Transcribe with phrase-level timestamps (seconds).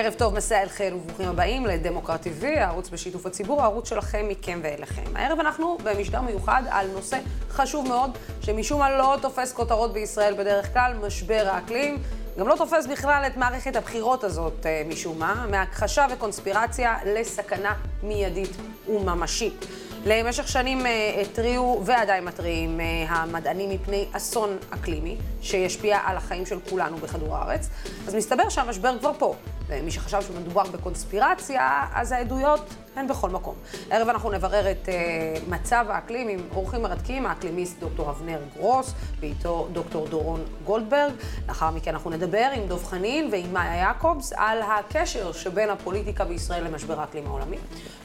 [0.00, 5.16] ערב טוב, مساء الخير וברוכים הבאים ל DemocraTV, הערוץ בשיתוף הציבור, הערוץ שלכם, מכם ואליכם.
[5.16, 7.18] הערב אנחנו במשדר מיוחד על נושא
[7.50, 11.98] חשוב מאוד, שמשום מה לא תופס כותרות בישראל בדרך כלל, משבר האקלים.
[12.38, 18.56] גם לא תופס בכלל את מערכת הבחירות הזאת אה, משום מה, מהכחשה וקונספירציה לסכנה מיידית
[18.88, 19.66] וממשית.
[20.06, 26.58] למשך שנים אה, התריעו ועדיין מתריעים אה, המדענים מפני אסון אקלימי שישפיע על החיים של
[26.70, 27.68] כולנו בכדור הארץ.
[28.06, 29.34] אז מסתבר שהמשבר כבר פה.
[29.68, 33.54] ומי שחשב שמדובר בקונספירציה, אז העדויות הן בכל מקום.
[33.90, 39.68] הערב אנחנו נברר את אה, מצב האקלים עם אורחים מרתקים, האקלימיסט דוקטור אבנר גרוס, ואיתו
[39.72, 41.12] דוקטור דורון גולדברג.
[41.48, 46.64] לאחר מכן אנחנו נדבר עם דב חנין ועם מאיה יעקובס על הקשר שבין הפוליטיקה בישראל
[46.64, 47.56] למשבר האקלים העולמי.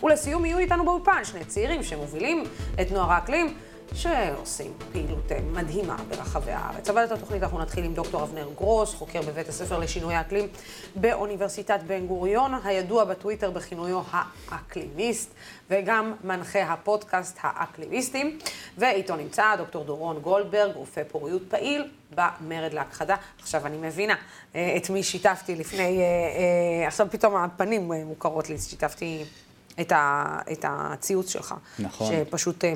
[0.03, 2.43] ולסיום יהיו איתנו באולפן שני צעירים שמובילים
[2.81, 3.57] את נוער האקלים.
[3.93, 6.89] שעושים פעילות אה, מדהימה ברחבי הארץ.
[6.89, 10.47] אבל את התוכנית אנחנו נתחיל עם דוקטור אבנר גרוס, חוקר בבית הספר לשינוי האקלים
[10.95, 14.01] באוניברסיטת בן גוריון, הידוע בטוויטר בכינויו
[14.49, 15.33] האקלימיסט,
[15.69, 18.39] וגם מנחה הפודקאסט האקלימיסטים.
[18.77, 23.15] ואיתו נמצא דוקטור דורון גולדברג, רופא פוריות פעיל במרד בהכחדה.
[23.41, 24.15] עכשיו אני מבינה
[24.55, 29.25] אה, את מי שיתפתי לפני, אה, עכשיו פתאום הפנים מוכרות לי, שיתפתי
[29.81, 31.55] את, ה, את הציוץ שלך.
[31.79, 32.11] נכון.
[32.11, 32.73] שפשוט אה,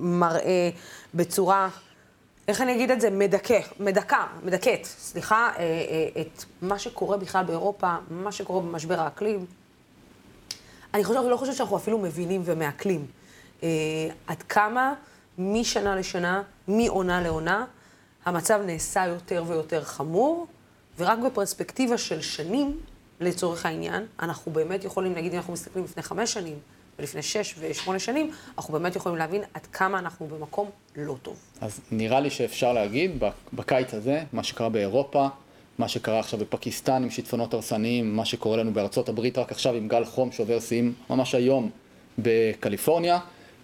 [0.00, 0.70] מראה
[1.14, 1.68] בצורה,
[2.48, 3.10] איך אני אגיד את זה?
[3.10, 9.46] מדכא, מדכא, מדכאת, סליחה, אה, אה, את מה שקורה בכלל באירופה, מה שקורה במשבר האקלים.
[10.94, 13.06] אני חושבת, לא חושבת שאנחנו אפילו מבינים ומעכלים.
[14.26, 14.94] עד כמה
[15.38, 17.64] משנה לשנה, מעונה לעונה,
[18.24, 20.46] המצב נעשה יותר ויותר חמור,
[20.98, 22.80] ורק בפרספקטיבה של שנים,
[23.20, 26.58] לצורך העניין, אנחנו באמת יכולים, נגיד אם אנחנו מסתכלים לפני חמש שנים
[26.98, 31.36] ולפני שש ושמונה שנים, אנחנו באמת יכולים להבין עד כמה אנחנו במקום לא טוב.
[31.60, 33.22] אז נראה לי שאפשר להגיד,
[33.52, 35.28] בקיץ הזה, מה שקרה באירופה,
[35.78, 39.88] מה שקרה עכשיו בפקיסטן עם שיטפונות הרסניים, מה שקורה לנו בארצות הברית רק עכשיו עם
[39.88, 41.70] גל חום שעובר שיאים ממש היום
[42.18, 43.18] בקליפורניה,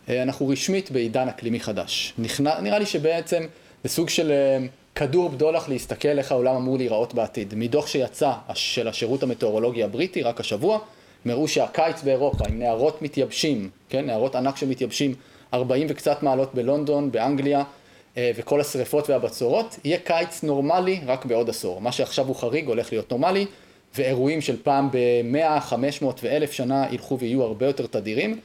[0.09, 2.15] אה, אנחנו רשמית בעידן אקלימי חדש.
[2.39, 3.43] נראה לי שבעצם
[3.85, 7.55] זה סוג של אה, כדור בדולח להסתכל איך העולם אמור להיראות בעתיד.
[7.55, 10.79] מדוח שיצא של השירות המטאורולוגי הבריטי רק השבוע,
[11.25, 15.15] הם הראו שהקיץ באירופה עם נהרות מתייבשים, כן, נהרות ענק שמתייבשים
[15.55, 17.63] 40 וקצת מעלות בלונדון, באנגליה,
[18.17, 21.81] אה, וכל השריפות והבצורות, יהיה קיץ נורמלי רק בעוד עשור.
[21.81, 23.47] מה שעכשיו הוא חריג הולך להיות נורמלי,
[23.97, 28.39] ואירועים של פעם ב-100, 500 ו-1000 שנה ילכו ויהיו הרבה יותר תדירים,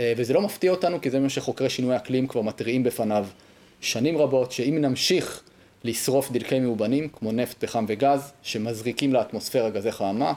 [0.00, 3.26] אה, וזה לא מפתיע אותנו, כי זה מה שחוקרי שינוי אקלים כבר מתריעים בפניו
[3.80, 5.42] שנים רבות, שאם נמשיך
[5.84, 10.32] לשרוף דלקי מאובנים, כמו נפט, פחם וגז, שמזריקים לאטמוספירה גזי חממה.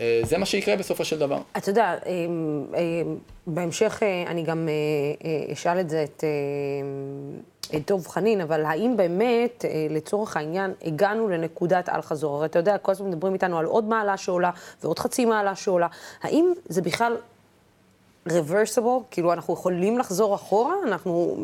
[0.00, 1.40] אה, זה מה שיקרה בסופו של דבר.
[1.56, 3.02] אתה יודע, אה, אה,
[3.46, 4.68] בהמשך אני גם
[5.52, 6.24] אשאל את זה את,
[7.76, 12.36] את דב חנין, אבל האם באמת, לצורך העניין, הגענו לנקודת אל-חזור?
[12.36, 14.50] הרי אתה יודע, כל הזמן מדברים איתנו על עוד מעלה שעולה
[14.82, 15.86] ועוד חצי מעלה שעולה.
[16.22, 17.16] האם זה בכלל
[18.28, 19.02] reversible?
[19.10, 20.74] כאילו, אנחנו יכולים לחזור אחורה?
[20.86, 21.36] אנחנו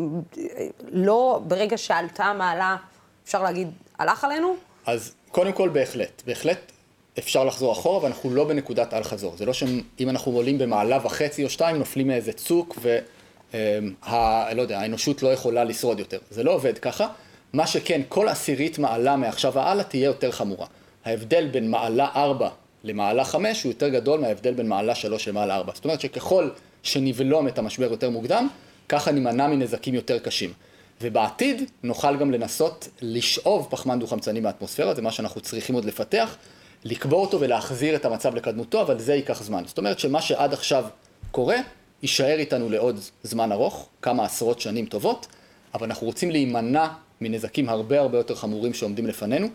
[0.93, 2.77] לא, ברגע שעלתה המעלה...
[3.25, 3.69] אפשר להגיד,
[3.99, 4.57] הלך עלינו?
[4.87, 6.73] אז קודם כל בהחלט, בהחלט
[7.19, 9.37] אפשר לחזור אחורה ואנחנו לא בנקודת אל חזור.
[9.37, 14.55] זה לא שאם אנחנו עולים במעלה וחצי או שתיים נופלים מאיזה צוק וה...
[14.55, 16.19] לא יודע, האנושות לא יכולה לשרוד יותר.
[16.31, 17.09] זה לא עובד ככה.
[17.53, 20.67] מה שכן, כל עשירית מעלה מעכשיו והלאה תהיה יותר חמורה.
[21.05, 22.49] ההבדל בין מעלה ארבע
[22.85, 25.73] למעלה חמש הוא יותר גדול מההבדל בין מעלה שלוש למעלה ארבע.
[25.75, 26.49] זאת אומרת שככל
[26.83, 28.49] שנבלום את המשבר יותר מוקדם,
[28.89, 30.53] ככה נימנע מנזקים יותר קשים.
[31.01, 36.37] ובעתיד נוכל גם לנסות לשאוב פחמן דו-חמצני מהאטמוספירה, זה מה שאנחנו צריכים עוד לפתח,
[36.85, 39.63] לקבור אותו ולהחזיר את המצב לקדמותו, אבל זה ייקח זמן.
[39.67, 40.85] זאת אומרת שמה שעד עכשיו
[41.31, 41.57] קורה,
[42.03, 45.27] יישאר איתנו לעוד זמן ארוך, כמה עשרות שנים טובות,
[45.75, 46.89] אבל אנחנו רוצים להימנע
[47.21, 49.47] מנזקים הרבה הרבה יותר חמורים שעומדים לפנינו,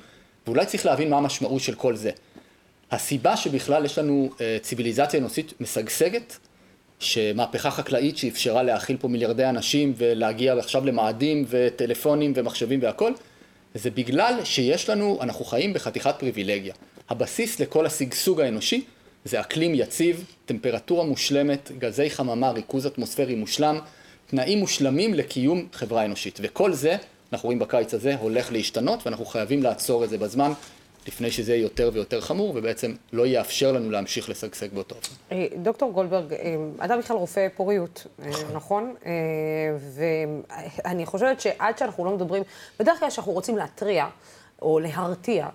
[0.47, 2.11] ואולי צריך להבין מה המשמעות של כל זה.
[2.91, 6.38] הסיבה שבכלל יש לנו אה, ציוויליזציה אנושית משגשגת,
[7.00, 13.12] שמהפכה חקלאית שאפשרה להאכיל פה מיליארדי אנשים ולהגיע עכשיו למאדים וטלפונים ומחשבים והכל,
[13.76, 16.74] זה בגלל שיש לנו, אנחנו חיים בחתיכת פריבילגיה.
[17.10, 18.84] הבסיס לכל השגשוג האנושי
[19.25, 23.80] זה אקלים יציב, טמפרטורה מושלמת, גזי חממה, ריכוז אטמוספרי מושלם,
[24.28, 26.40] תנאים מושלמים לקיום חברה אנושית.
[26.42, 26.95] וכל זה,
[27.34, 30.52] אנחנו רואים בקיץ הזה, הולך להשתנות ואנחנו חייבים לעצור את זה בזמן.
[31.09, 35.15] לפני שזה יהיה יותר ויותר חמור, ובעצם לא יאפשר לנו להמשיך לשגשג באותו אופן.
[35.31, 38.95] אה, דוקטור גולדברג, אה, אתה בכלל רופא פוריות, אה, נכון?
[39.95, 42.44] ואני חושבת שעד שאנחנו לא מדברים,
[42.79, 44.07] בדרך כלל כשאנחנו רוצים להתריע
[44.61, 45.47] או להרתיע,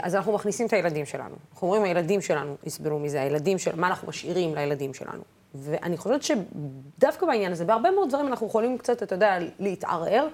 [0.00, 1.34] אז אנחנו מכניסים את הילדים שלנו.
[1.52, 3.76] אנחנו אומרים, הילדים שלנו יסבלו מזה, הילדים של...
[3.76, 5.22] מה אנחנו משאירים לילדים שלנו.
[5.54, 10.28] ואני חושבת שדווקא בעניין הזה, בהרבה מאוד דברים אנחנו יכולים קצת, אתה יודע, להתערער,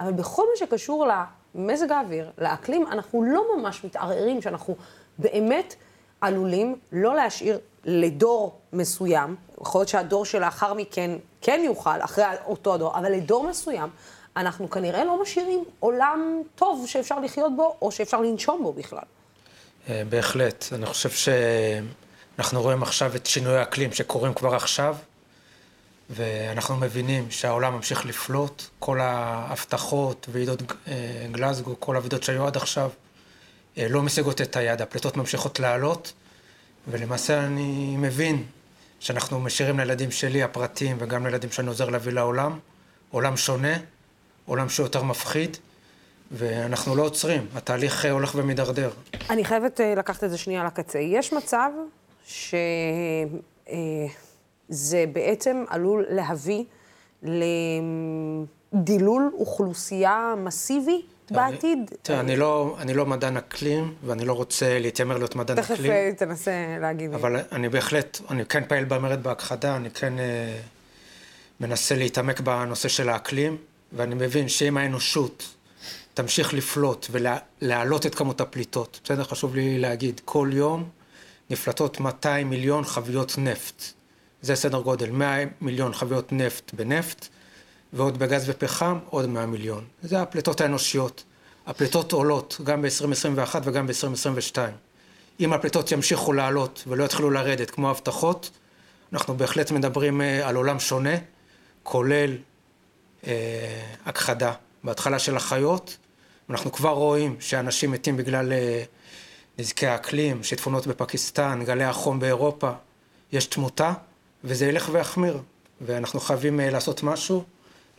[0.00, 1.06] אבל בכל מה שקשור
[1.54, 4.76] למזג האוויר, לאקלים, אנחנו לא ממש מתערערים שאנחנו
[5.18, 5.74] באמת
[6.20, 11.10] עלולים לא להשאיר לדור מסוים, יכול להיות שהדור שלאחר מכן
[11.40, 13.90] כן יוכל, אחרי אותו הדור, אבל לדור מסוים,
[14.36, 18.98] אנחנו כנראה לא משאירים עולם טוב שאפשר לחיות בו, או שאפשר לנשום בו בכלל.
[19.88, 20.64] אה, בהחלט.
[20.72, 24.96] אני חושב שאנחנו רואים עכשיו את שינוי האקלים שקורים כבר עכשיו,
[26.14, 32.90] ואנחנו מבינים שהעולם ממשיך לפלוט, כל ההבטחות, ועידות אה, גלזגו, כל הוועידות שהיו עד עכשיו,
[33.78, 36.12] אה, לא משיגות את היד, הפליטות ממשיכות לעלות,
[36.88, 38.44] ולמעשה אני מבין
[39.00, 42.58] שאנחנו משאירים לילדים שלי, הפרטיים, וגם לילדים שאני עוזר להביא לעולם,
[43.10, 43.74] עולם שונה,
[44.46, 45.56] עולם שיותר מפחיד,
[46.30, 48.90] ואנחנו לא עוצרים, התהליך הולך ומידרדר.
[49.30, 50.98] אני חייבת אה, לקחת את זה שנייה לקצה.
[50.98, 51.70] יש מצב
[52.26, 53.72] שזה
[54.94, 56.64] אה, בעצם עלול להביא
[58.72, 61.90] לדילול אוכלוסייה מסיבי בעתיד?
[62.02, 66.12] תראה, אני לא, אני לא מדען אקלים, ואני לא רוצה להתיימר להיות מדען תכף אקלים.
[66.12, 67.14] תכף תנסה להגיד.
[67.14, 70.58] אבל אני בהחלט, אני כן פעיל במרד בהכחדה, אני כן אה,
[71.60, 73.56] מנסה להתעמק בנושא של האקלים,
[73.92, 75.54] ואני מבין שאם האנושות
[76.14, 79.24] תמשיך לפלוט ולהעלות את כמות הפליטות, בסדר?
[79.24, 80.88] חשוב לי להגיד, כל יום
[81.50, 83.82] נפלטות 200 מיליון חביות נפט.
[84.42, 87.28] זה סדר גודל, 100 מיליון חביות נפט בנפט,
[87.92, 89.84] ועוד בגז ופחם עוד 100 מיליון.
[90.02, 91.24] זה הפליטות האנושיות.
[91.66, 94.56] הפליטות עולות גם ב-2021 וגם ב-2022.
[95.40, 98.50] אם הפליטות ימשיכו לעלות ולא יתחילו לרדת כמו הבטחות,
[99.12, 101.14] אנחנו בהחלט מדברים אה, על עולם שונה,
[101.82, 102.36] כולל
[103.26, 104.52] אה, הכחדה.
[104.84, 105.96] בהתחלה של החיות,
[106.50, 108.82] אנחנו כבר רואים שאנשים מתים בגלל אה,
[109.58, 112.70] נזקי האקלים, שיטפונות בפקיסטן, גלי החום באירופה,
[113.32, 113.92] יש תמותה,
[114.44, 115.38] וזה ילך ויחמיר,
[115.80, 117.44] ואנחנו חייבים אה, לעשות משהו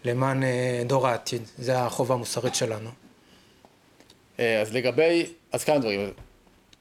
[0.05, 1.41] למען אה, דור העתיד.
[1.57, 2.89] זה החובה המוסרית שלנו.
[4.39, 6.09] אה, אז לגבי, אז כמה דברים.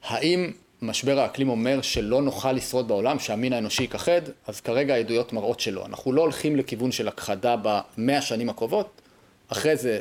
[0.03, 0.51] האם
[0.81, 4.21] משבר האקלים אומר שלא נוכל לשרוד בעולם, שהמין האנושי ייכחד?
[4.47, 5.85] אז כרגע העדויות מראות שלא.
[5.85, 9.01] אנחנו לא הולכים לכיוון של הכחדה במאה השנים הקרובות,
[9.47, 9.99] אחרי זה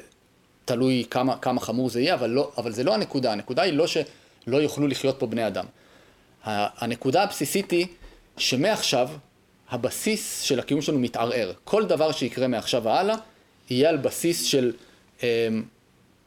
[0.64, 3.32] תלוי כמה, כמה חמור זה יהיה, אבל, לא, אבל זה לא הנקודה.
[3.32, 5.66] הנקודה היא לא שלא יוכלו לחיות פה בני אדם.
[6.44, 7.86] הנקודה הבסיסית היא
[8.36, 9.08] שמעכשיו
[9.72, 11.52] הבסיס של הקיום שלנו מתערער.
[11.64, 13.16] כל דבר שיקרה מעכשיו והלאה
[13.70, 14.72] יהיה על בסיס של
[15.22, 15.48] אה,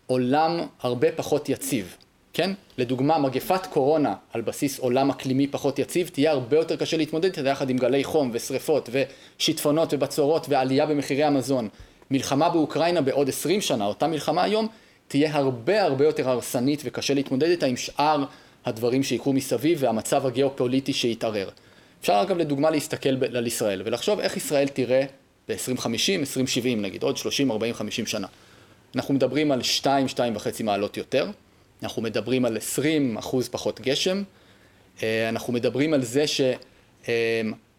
[0.08, 1.98] עולם הרבה פחות יציב,
[2.34, 2.52] כן?
[2.78, 7.50] לדוגמה, מגפת קורונה על בסיס עולם אקלימי פחות יציב, תהיה הרבה יותר קשה להתמודד איתה
[7.50, 11.70] יחד עם גלי חום ושריפות ושיטפונות ובצורות ועלייה במחירי המזון.
[12.12, 14.68] מלחמה באוקראינה בעוד עשרים שנה, אותה מלחמה היום,
[15.08, 18.24] תהיה הרבה הרבה יותר הרסנית וקשה להתמודד איתה עם שאר
[18.66, 21.50] הדברים שיקרו מסביב והמצב הגיאופוליטי שיתערער.
[22.06, 25.04] אפשר אגב לדוגמה להסתכל על ישראל ולחשוב איך ישראל תראה
[25.50, 28.28] ב-2050, 2070 נגיד, עוד 30, 40, 50 שנה.
[28.96, 31.28] אנחנו מדברים על 2, 2.5 מעלות יותר,
[31.84, 34.24] אנחנו מדברים על 20 אחוז פחות גשם,
[35.04, 36.26] אה, אנחנו מדברים על זה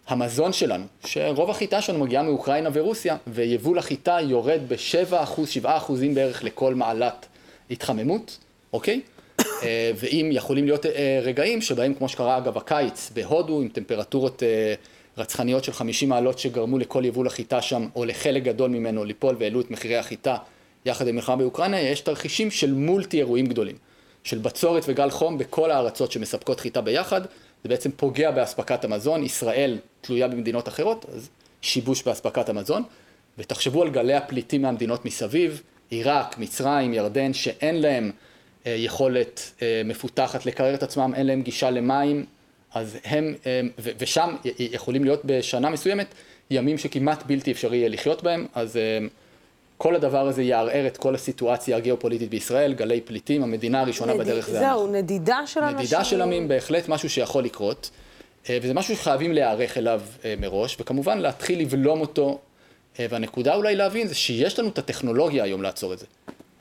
[0.08, 6.14] שהמזון שלנו, שרוב החיטה שלנו מגיעה מאוקראינה ורוסיה, ויבול החיטה יורד ב-7 אחוז, 7 אחוזים
[6.14, 7.26] בערך לכל מעלת
[7.70, 8.38] התחממות,
[8.72, 9.00] אוקיי?
[9.62, 14.74] אה, ואם יכולים להיות אה, רגעים שבהם, כמו שקרה אגב הקיץ בהודו, עם טמפרטורות אה,
[15.18, 19.60] רצחניות של 50 מעלות שגרמו לכל יבול החיטה שם, או לחלק גדול ממנו ליפול והעלו
[19.60, 20.36] את מחירי החיטה
[20.84, 23.76] יחד עם מלחמה באוקראינה, יש תרחישים של מולטי אירועים גדולים,
[24.24, 27.20] של בצורת וגל חום בכל הארצות שמספקות חיטה ביחד,
[27.62, 31.28] זה בעצם פוגע באספקת המזון, ישראל תלויה במדינות אחרות, אז
[31.62, 32.82] שיבוש באספקת המזון,
[33.38, 38.10] ותחשבו על גלי הפליטים מהמדינות מסביב, עיראק, מצרים, ירדן, שאין להם
[38.70, 42.24] יכולת אה, מפותחת לקרר את עצמם, אין להם גישה למים,
[42.74, 43.60] אז הם, אה,
[43.98, 46.06] ושם יכולים להיות בשנה מסוימת
[46.50, 48.78] ימים שכמעט בלתי אפשרי יהיה לחיות בהם, אז
[49.78, 54.20] כל הדבר הזה יערער את כל הסיטואציה הגיאופוליטית בישראל, גלי פליטים, המדינה הראשונה נד...
[54.20, 54.58] בדרך זה.
[54.58, 55.78] זהו, נדידה של אנשים.
[55.78, 57.90] נדידה של עמים, בהחלט משהו שיכול לקרות,
[58.50, 60.00] וזה משהו שחייבים להיערך אליו
[60.38, 62.38] מראש, וכמובן להתחיל לבלום אותו,
[62.98, 66.06] והנקודה אולי להבין זה שיש לנו את הטכנולוגיה היום לעצור את זה.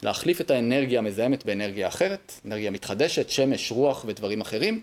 [0.05, 4.81] להחליף את האנרגיה המזהמת באנרגיה אחרת, אנרגיה מתחדשת, שמש, רוח ודברים אחרים.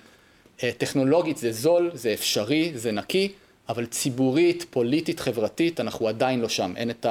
[0.62, 3.32] אה, טכנולוגית זה זול, זה אפשרי, זה נקי,
[3.68, 6.72] אבל ציבורית, פוליטית, חברתית, אנחנו עדיין לא שם.
[6.76, 7.06] אין את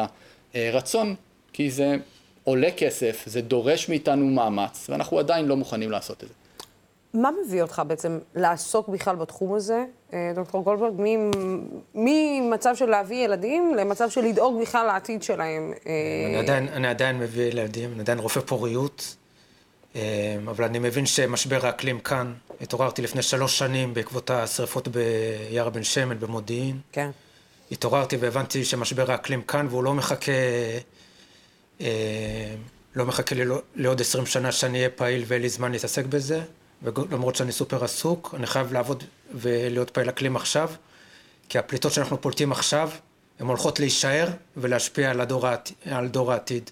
[0.53, 1.15] הרצון,
[1.53, 1.95] כי זה
[2.43, 6.33] עולה כסף, זה דורש מאיתנו מאמץ, ואנחנו עדיין לא מוכנים לעשות את זה.
[7.13, 10.93] מה מביא אותך בעצם לעסוק בכלל בתחום הזה, אה, דוקטור גולדברג,
[11.95, 15.73] ממצב של להביא ילדים למצב של לדאוג בכלל לעתיד שלהם?
[15.87, 15.91] אה,
[16.25, 19.15] אני עדיין, אני עדיין מביא ילדים, אני עדיין רופא פוריות,
[19.95, 20.01] אה,
[20.47, 26.19] אבל אני מבין שמשבר האקלים כאן, התעוררתי לפני שלוש שנים בעקבות השרפות ביער בן שמן
[26.19, 26.79] במודיעין.
[26.91, 27.09] כן.
[27.71, 30.31] התעוררתי והבנתי שמשבר האקלים כאן, והוא לא מחכה,
[32.95, 33.43] לא מחכה לי
[33.75, 36.41] לעוד עשרים שנה שאני אהיה פעיל ואין לי זמן להתעסק בזה.
[36.83, 40.69] ולמרות שאני סופר עסוק, אני חייב לעבוד ולהיות פעיל אקלים עכשיו,
[41.49, 42.89] כי הפליטות שאנחנו פולטים עכשיו,
[43.39, 45.47] הן הולכות להישאר ולהשפיע על, הדור,
[45.85, 46.69] על דור העתיד,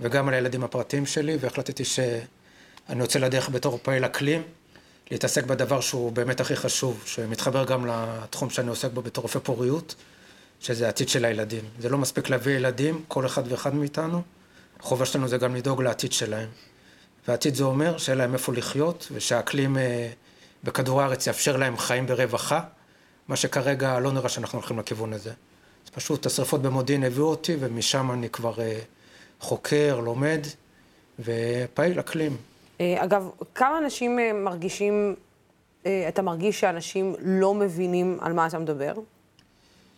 [0.00, 4.42] וגם על הילדים הפרטיים שלי, והחלטתי שאני יוצא לדרך בתור פעיל אקלים,
[5.10, 9.94] להתעסק בדבר שהוא באמת הכי חשוב, שמתחבר גם לתחום שאני עוסק בו בתור רופא פוריות,
[10.60, 11.64] שזה העתיד של הילדים.
[11.78, 14.22] זה לא מספיק להביא ילדים, כל אחד ואחד מאיתנו,
[14.80, 16.48] החובה שלנו זה גם לדאוג לעתיד שלהם.
[17.30, 20.08] ועתיד זה אומר שיהיה להם איפה לחיות, ושהאקלים אה,
[20.64, 22.60] בכדור הארץ יאפשר להם חיים ברווחה,
[23.28, 25.30] מה שכרגע לא נראה שאנחנו הולכים לכיוון הזה.
[25.84, 28.78] אז פשוט השרפות במודיעין הביאו אותי, ומשם אני כבר אה,
[29.40, 30.40] חוקר, לומד,
[31.18, 32.36] ופעיל אקלים.
[32.80, 35.14] אה, אגב, כמה אנשים מרגישים,
[35.82, 38.92] אתה מרגיש שאנשים לא מבינים על מה אתה מדבר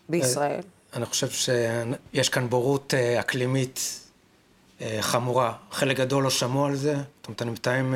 [0.08, 0.60] בישראל?
[0.94, 4.01] אני חושב שיש כאן בורות אקלימית
[5.00, 5.52] חמורה.
[5.70, 6.94] חלק גדול לא שמעו על זה.
[6.94, 7.94] זאת אומרת, אני מתאם,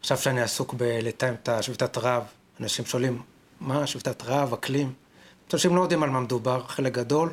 [0.00, 2.22] עכשיו שאני עסוק בלתאם את השביתת רעב,
[2.60, 3.22] אנשים שואלים,
[3.60, 4.92] מה שביתת רעב, אקלים?
[5.52, 7.32] אנשים לא יודעים על מה מדובר, חלק גדול.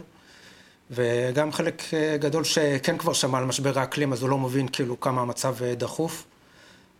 [0.91, 1.83] וגם חלק
[2.19, 6.25] גדול שכן כבר שמע על משבר האקלים, אז הוא לא מבין כאילו כמה המצב דחוף.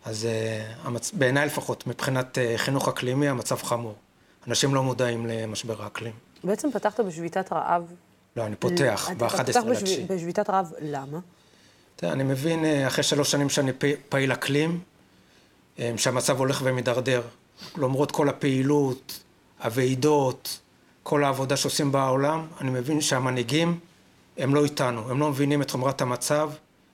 [0.05, 1.11] אז אה, המצ...
[1.13, 3.95] בעיניי לפחות, מבחינת אה, חינוך אקלימי, המצב חמור.
[4.47, 6.13] אנשים לא מודעים למשבר האקלים.
[6.43, 7.83] בעצם פתחת בשביתת רעב.
[8.35, 9.41] לא, אני פותח ב-11 לתשיעי.
[9.41, 10.13] אתה פתח בשב...
[10.13, 11.19] בשביתת רעב, למה?
[11.95, 13.71] תראה, אני מבין, אה, אחרי שלוש שנים שאני
[14.09, 14.79] פעיל אקלים,
[15.97, 17.21] שהמצב הולך ומידרדר.
[17.77, 19.19] למרות כל הפעילות,
[19.63, 20.59] הוועידות,
[21.03, 23.79] כל העבודה שעושים בעולם, אני מבין שהמנהיגים
[24.37, 26.49] הם לא איתנו, הם לא מבינים את חומרת המצב,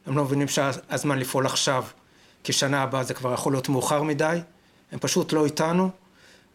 [0.05, 1.86] הם לא מבינים שהזמן לפעול עכשיו.
[2.43, 4.39] כי שנה הבאה זה כבר יכול להיות מאוחר מדי,
[4.91, 5.89] הם פשוט לא איתנו,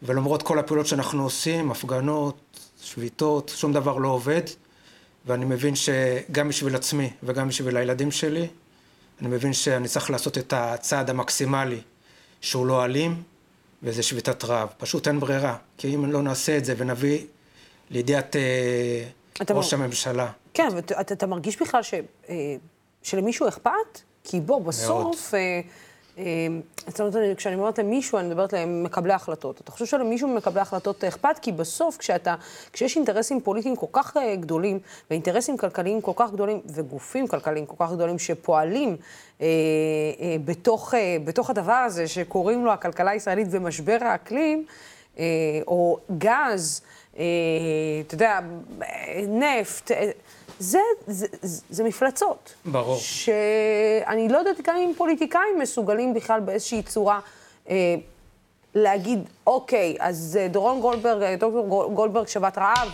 [0.01, 4.41] ולמרות כל הפעולות שאנחנו עושים, הפגנות, שביתות, שום דבר לא עובד,
[5.27, 8.47] ואני מבין שגם בשביל עצמי וגם בשביל הילדים שלי,
[9.21, 11.81] אני מבין שאני צריך לעשות את הצעד המקסימלי
[12.41, 13.23] שהוא לא אלים,
[13.83, 14.69] וזה שביתת רעב.
[14.77, 17.25] פשוט אין ברירה, כי אם לא נעשה את זה ונביא
[17.89, 19.81] לידיעת אה, ראש מ...
[19.81, 20.31] הממשלה.
[20.53, 21.93] כן, ואתה אתה מרגיש בכלל ש,
[22.29, 22.35] אה,
[23.03, 24.01] שלמישהו אכפת?
[24.23, 25.33] כי בוא, בסוף...
[25.33, 25.61] אה, אה,
[27.37, 29.61] כשאני אומרת למישהו, אני מדברת למקבלי החלטות.
[29.61, 31.39] אתה חושב שלמישהו ממקבלי החלטות אכפת?
[31.41, 32.35] כי בסוף, כשאתה,
[32.73, 37.85] כשיש אינטרסים פוליטיים כל כך אה, גדולים, ואינטרסים כלכליים כל כך גדולים, וגופים כלכליים כל
[37.85, 38.97] כך גדולים שפועלים
[39.41, 39.47] אה,
[40.21, 44.65] אה, בתוך, אה, בתוך הדבר הזה, שקוראים לו הכלכלה הישראלית ומשבר האקלים,
[45.19, 45.25] אה,
[45.67, 46.81] או גז,
[47.19, 47.25] אה,
[48.07, 48.39] אתה יודע,
[49.27, 50.09] נפט, אה,
[50.59, 52.53] זה, זה, זה, זה מפלצות.
[52.65, 52.97] ברור.
[52.97, 57.19] שאני לא יודעת גם אם פוליטיקאים מסוגלים בכלל באיזושהי צורה
[57.69, 57.95] אה,
[58.75, 62.89] להגיד, אוקיי, אז אה, דורון גולדברג, אה, דוקטור גולדברג שבת רעב,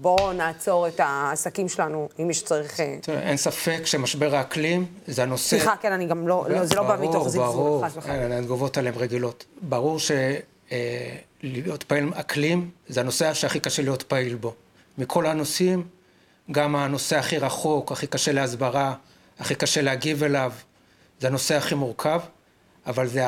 [0.00, 2.80] בואו נעצור את העסקים שלנו, אם מי שצריך...
[2.80, 2.96] אה.
[3.00, 5.50] תראה, אין ספק שמשבר האקלים זה הנושא...
[5.50, 8.38] סליחה, כן, אני גם לא, לא זה לא בא מתוך זלזול, ברור, חס וחלילה.
[8.38, 9.44] התגובות עליהן רגילות.
[9.60, 14.54] ברור שלהיות פעיל אקלים זה הנושא שהכי קשה להיות פעיל בו.
[14.98, 15.84] מכל הנושאים,
[16.52, 18.94] גם הנושא הכי רחוק, הכי קשה להסברה,
[19.38, 20.52] הכי קשה להגיב אליו,
[21.20, 22.20] זה הנושא הכי מורכב,
[22.86, 23.22] אבל זה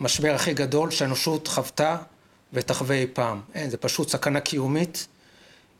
[0.00, 1.96] המשבר הכי גדול שהאנושות חוותה
[2.52, 3.40] ותחווה אי פעם.
[3.54, 5.06] אין, זה פשוט סכנה קיומית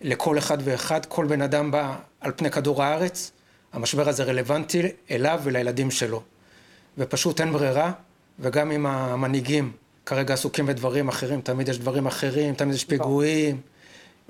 [0.01, 3.33] לכל אחד ואחד, כל בן אדם בא על פני כדור הארץ,
[3.73, 6.23] המשבר הזה רלוונטי אליו ולילדים שלו.
[6.99, 7.93] ופשוט אין ברירה,
[8.39, 9.73] וגם אם המנהיגים
[10.07, 13.61] כרגע עסוקים בדברים אחרים, תמיד יש דברים אחרים, תמיד יש פיגועים.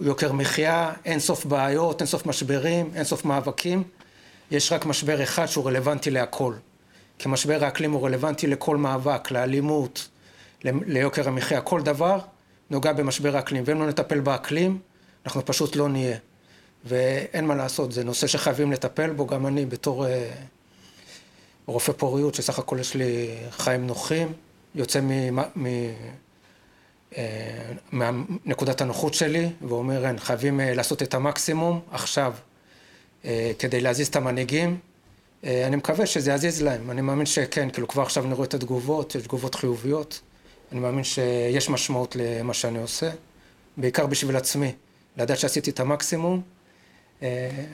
[0.01, 3.83] יוקר מחיה, אין סוף בעיות, אין סוף משברים, אין סוף מאבקים.
[4.51, 6.55] יש רק משבר אחד שהוא רלוונטי להכל.
[7.19, 10.09] כי משבר האקלים הוא רלוונטי לכל מאבק, לאלימות,
[10.65, 12.19] ליוקר המחיה, כל דבר
[12.71, 13.63] נוגע במשבר האקלים.
[13.67, 14.79] ואם לא נטפל באקלים,
[15.27, 16.17] אנחנו פשוט לא נהיה.
[16.85, 20.31] ואין מה לעשות, זה נושא שחייבים לטפל בו, גם אני בתור אה,
[21.67, 24.33] רופא פוריות, שסך הכל יש לי חיים נוחים,
[24.75, 25.01] יוצא
[27.93, 32.35] מנקודת הנוחות שלי, ואומר, אין, חייבים אה, לעשות את המקסימום עכשיו
[33.25, 34.79] אה, כדי להזיז את המנהיגים.
[35.45, 39.15] אני מקווה שזה יזיז להם, אני מאמין שכן, כאילו כבר עכשיו אני רואה את התגובות,
[39.15, 40.21] יש תגובות חיוביות,
[40.73, 43.11] אני מאמין שיש משמעות למה שאני עושה,
[43.77, 44.73] בעיקר בשביל עצמי,
[45.17, 46.43] לדעת שעשיתי את המקסימום.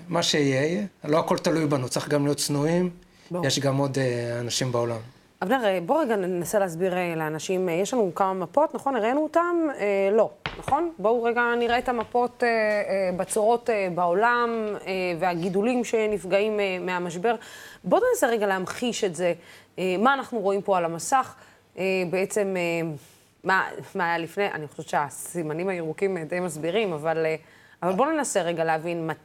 [0.08, 2.90] מה שיהיה, לא הכל תלוי בנו, צריך גם להיות צנועים,
[3.30, 3.46] בוא.
[3.46, 3.98] יש גם עוד
[4.40, 5.00] אנשים בעולם.
[5.42, 8.96] אבנר, אה, בוא רגע ננסה להסביר אה, לאנשים, אה, יש לנו כמה מפות, נכון?
[8.96, 9.56] הראינו אותן?
[9.78, 10.92] אה, לא, נכון?
[10.98, 17.34] בואו רגע נראה את המפות אה, אה, בצורות אה, בעולם אה, והגידולים שנפגעים אה, מהמשבר.
[17.84, 19.32] בואו ננסה רגע להמחיש את זה,
[19.78, 21.34] אה, מה אנחנו רואים פה על המסך.
[21.78, 22.88] אה, בעצם, אה,
[23.44, 23.64] מה,
[23.94, 27.36] מה היה לפני, אני חושבת שהסימנים הירוקים די מסבירים, אבל, אה,
[27.82, 29.16] אבל בואו ננסה רגע להבין מת,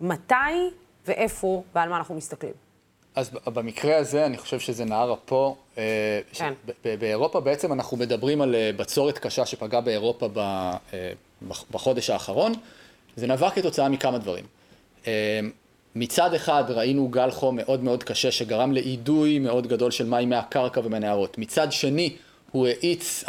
[0.00, 0.70] מתי
[1.06, 2.69] ואיפה ועל מה אנחנו מסתכלים.
[3.14, 5.56] אז במקרה הזה, אני חושב שזה נהר אפו.
[5.78, 6.52] אה, כן.
[6.82, 11.12] באירופה בעצם אנחנו מדברים על אה, בצורת קשה שפגעה באירופה אה,
[11.70, 12.52] בחודש האחרון.
[13.16, 14.44] זה נבע כתוצאה מכמה דברים.
[15.94, 20.80] מצד אחד ראינו גל חום מאוד מאוד קשה שגרם לאידוי מאוד גדול של מים מהקרקע
[20.84, 21.38] ומהנהרות.
[21.38, 22.16] מצד שני,
[22.50, 23.24] הוא האיץ,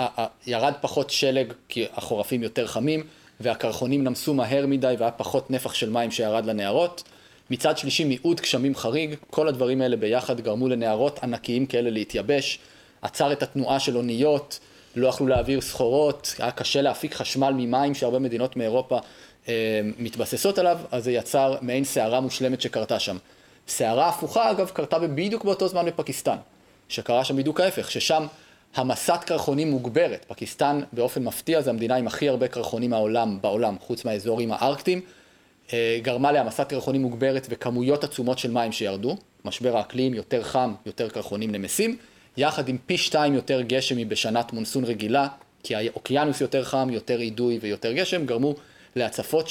[0.48, 3.04] ירד פחות שלג כי החורפים יותר חמים
[3.40, 7.04] והקרחונים נמסו מהר מדי והיה פחות נפח של מים שירד לנהרות.
[7.52, 12.60] מצד שלישי מיעוט גשמים חריג, כל הדברים האלה ביחד גרמו לנהרות ענקיים כאלה להתייבש,
[13.02, 14.60] עצר את התנועה של אוניות,
[14.96, 19.00] לא יכלו להעביר סחורות, היה קשה להפיק חשמל ממים שהרבה מדינות מאירופה
[19.48, 23.18] אה, מתבססות עליו, אז זה יצר מעין סערה מושלמת שקרתה שם.
[23.68, 26.38] סערה הפוכה אגב קרתה בדיוק באותו זמן בפקיסטן,
[26.90, 28.26] שקרה שם בדיוק ההפך, ששם
[28.76, 34.06] המסת קרחונים מוגברת, פקיסטן באופן מפתיע זה המדינה עם הכי הרבה קרחונים מהעולם, בעולם, חוץ
[34.06, 35.02] מהאזורים הארקטיים,
[36.02, 41.52] גרמה להעמסת קרחונים מוגברת וכמויות עצומות של מים שירדו, משבר האקלים יותר חם, יותר קרחונים
[41.52, 41.98] נמסים,
[42.38, 45.28] יחד עם פי שתיים יותר גשם מבשנת מונסון רגילה,
[45.64, 48.56] כי האוקיינוס יותר חם, יותר אידוי ויותר גשם, גרמו
[48.96, 49.48] להצפות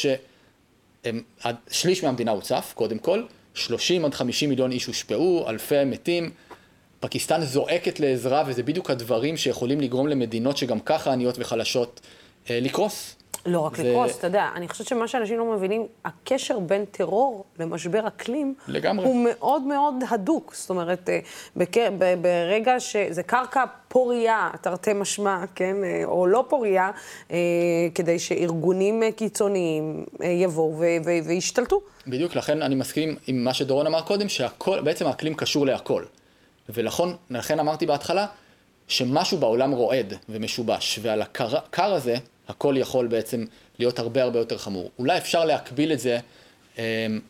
[1.02, 3.22] ששליש מהמדינה הוצף, קודם כל,
[3.54, 6.30] 30 עד 50 מיליון איש הושפעו, אלפי מתים,
[7.00, 12.00] פקיסטן זועקת לעזרה וזה בדיוק הדברים שיכולים לגרום למדינות שגם ככה עניות וחלשות
[12.50, 13.16] אה, לקרוס.
[13.46, 13.82] לא רק ו...
[13.82, 19.06] לקרוס, אתה יודע, אני חושבת שמה שאנשים לא מבינים, הקשר בין טרור למשבר אקלים, לגמרי.
[19.06, 20.54] הוא מאוד מאוד הדוק.
[20.54, 21.18] זאת אומרת, אה,
[21.56, 21.76] בק...
[22.20, 26.90] ברגע שזה קרקע פוריה, תרתי משמע, כן, אה, או לא פוריה,
[27.30, 27.36] אה,
[27.94, 30.84] כדי שארגונים קיצוניים יבואו ו...
[31.04, 31.10] ו...
[31.24, 31.80] וישתלטו.
[32.06, 36.04] בדיוק, לכן אני מסכים עם מה שדורון אמר קודם, שבעצם האקלים קשור להכל.
[36.68, 38.26] ולכן אמרתי בהתחלה,
[38.88, 42.16] שמשהו בעולם רועד ומשובש, ועל הקר הזה
[42.50, 43.44] הכל יכול בעצם
[43.78, 44.90] להיות הרבה הרבה יותר חמור.
[44.98, 46.18] אולי אפשר להקביל את זה,
[46.78, 46.82] אמ,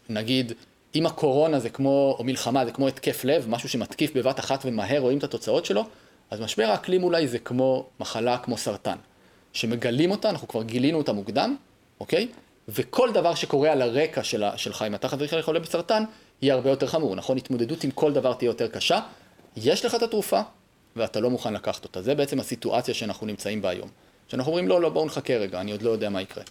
[0.09, 0.53] נגיד,
[0.95, 4.99] אם הקורונה זה כמו, או מלחמה זה כמו התקף לב, משהו שמתקיף בבת אחת ומהר
[4.99, 5.85] רואים את התוצאות שלו,
[6.31, 8.97] אז משבר האקלים אולי זה כמו מחלה כמו סרטן,
[9.53, 11.57] שמגלים אותה, אנחנו כבר גילינו אותה מוקדם,
[12.01, 12.29] אוקיי?
[12.69, 16.05] וכל דבר שקורה על הרקע של שלך, אם אתה חבר שלך חולה בסרטן,
[16.43, 17.37] יהיה הרבה יותר חמור, נכון?
[17.37, 19.01] התמודדות עם כל דבר תהיה יותר קשה.
[19.57, 20.41] יש לך את התרופה,
[20.97, 22.03] ואתה לא מוכן לקחת אותה.
[22.03, 23.89] זה בעצם הסיטואציה שאנחנו נמצאים בה היום.
[24.31, 26.45] שאנחנו אומרים, לא, לא, בואו נחכה רגע, אני עוד לא יודע מה יקרה.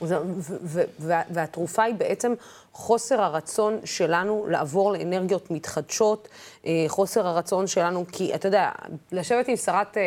[1.30, 2.34] והתרופה היא בעצם
[2.74, 6.28] חוסר הרצון שלנו לעבור לאנרגיות מתחדשות,
[6.66, 8.70] אה, חוסר הרצון שלנו, כי אתה יודע,
[9.12, 10.04] לשבת עם שרת אה,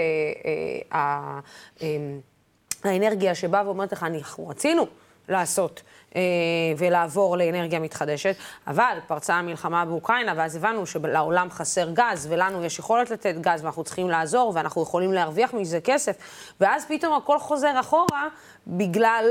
[0.94, 1.40] אה,
[2.84, 4.86] האנרגיה שבאה ואומרת לך, אנחנו רצינו
[5.28, 5.82] לעשות.
[6.16, 6.20] אה,
[6.78, 13.10] ולעבור לאנרגיה מתחדשת, אבל פרצה המלחמה באוקראינה, ואז הבנו שלעולם חסר גז, ולנו יש יכולת
[13.10, 16.16] לתת גז, ואנחנו צריכים לעזור, ואנחנו יכולים להרוויח מזה כסף,
[16.60, 18.28] ואז פתאום הכל חוזר אחורה
[18.66, 19.24] בגלל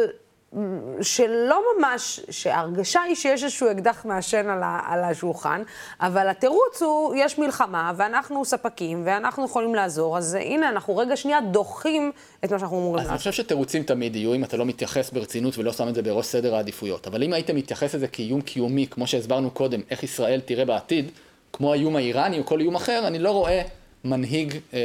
[1.01, 5.61] שלא ממש, שההרגשה היא שיש איזשהו אקדח מעשן על, על השולחן,
[5.99, 11.41] אבל התירוץ הוא, יש מלחמה, ואנחנו ספקים, ואנחנו יכולים לעזור, אז הנה, אנחנו רגע שנייה
[11.41, 12.11] דוחים
[12.45, 13.07] את מה שאנחנו אמורים לעשות.
[13.07, 16.01] אז אני חושב שתירוצים תמיד יהיו, אם אתה לא מתייחס ברצינות ולא שם את זה
[16.01, 17.07] בראש סדר העדיפויות.
[17.07, 21.11] אבל אם היית מתייחס לזה כאיום קיומי, כמו שהסברנו קודם, איך ישראל תראה בעתיד,
[21.53, 23.61] כמו האיום האיראני או כל איום אחר, אני לא רואה
[24.03, 24.57] מנהיג...
[24.73, 24.79] אה,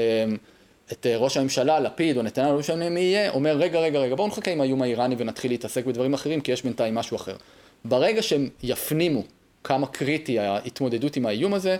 [0.92, 4.14] את אה, ראש הממשלה, לפיד או נתניהו, לא משנה מי יהיה, אומר רגע, רגע, רגע,
[4.14, 7.36] בואו נחכה עם האיום האיראני ונתחיל להתעסק בדברים אחרים, כי יש בינתיים משהו אחר.
[7.84, 9.22] ברגע שהם יפנימו
[9.64, 11.76] כמה קריטי ההתמודדות עם האיום הזה,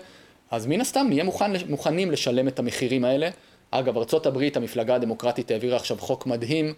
[0.51, 3.29] אז מן הסתם נהיה מוכן, מוכנים לשלם את המחירים האלה.
[3.71, 6.75] אגב, ארה"ב, המפלגה הדמוקרטית העבירה עכשיו חוק מדהים,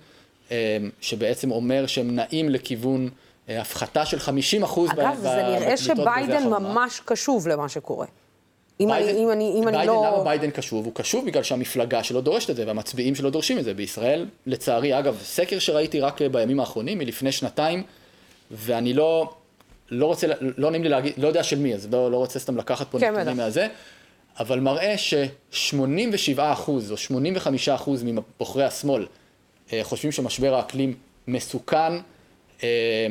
[0.51, 3.09] אה, שבעצם אומר שהם נעים לכיוון
[3.49, 8.07] אה, הפחתה של 50 אחוז אגב, זה נראה שביידן ממש קשוב למה שקורה.
[8.81, 10.13] אם ביידן, אני, אם אני, אם ביידן, אני לא...
[10.15, 10.85] למה ביידן קשוב?
[10.85, 13.75] הוא קשוב בגלל שהמפלגה שלו דורשת את זה, והמצביעים שלו דורשים את זה.
[13.75, 17.83] בישראל, לצערי, אגב, סקר שראיתי רק בימים האחרונים, מלפני שנתיים,
[18.51, 19.31] ואני לא,
[19.91, 22.57] לא רוצה, לא נעים לי להגיד, לא יודע של מי, אז לא, לא רוצה סתם
[22.57, 23.67] לקחת פה כן, נתונים מהזה,
[24.41, 27.19] אבל מראה ש-87% או
[27.77, 29.07] 85% מבוחרי השמאל
[29.73, 30.95] אה, חושבים שמשבר האקלים
[31.29, 31.93] מסוכן
[32.63, 33.07] אה,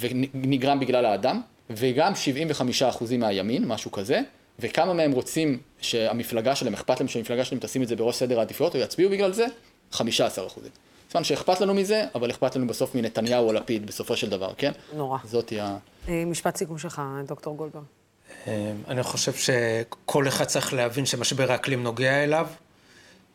[0.00, 1.40] ונגרם בגלל האדם,
[1.70, 2.12] וגם
[3.00, 4.20] 75% מהימין, משהו כזה.
[4.58, 8.74] וכמה מהם רוצים שהמפלגה שלהם, אכפת להם שהמפלגה שלהם תשים את זה בראש סדר העדיפויות,
[8.74, 9.46] או יצביעו בגלל זה,
[9.92, 10.70] 15 אחוזים.
[11.06, 14.52] זאת אומרת שאכפת לנו מזה, אבל אכפת לנו בסוף מנתניהו או לפיד, בסופו של דבר,
[14.56, 14.72] כן?
[14.92, 15.18] נורא.
[15.24, 15.76] זאתי ה...
[16.08, 17.82] אה, משפט סיכום שלך, דוקטור גולדברג.
[18.46, 22.46] אה, אני חושב שכל אחד צריך להבין שמשבר האקלים נוגע אליו,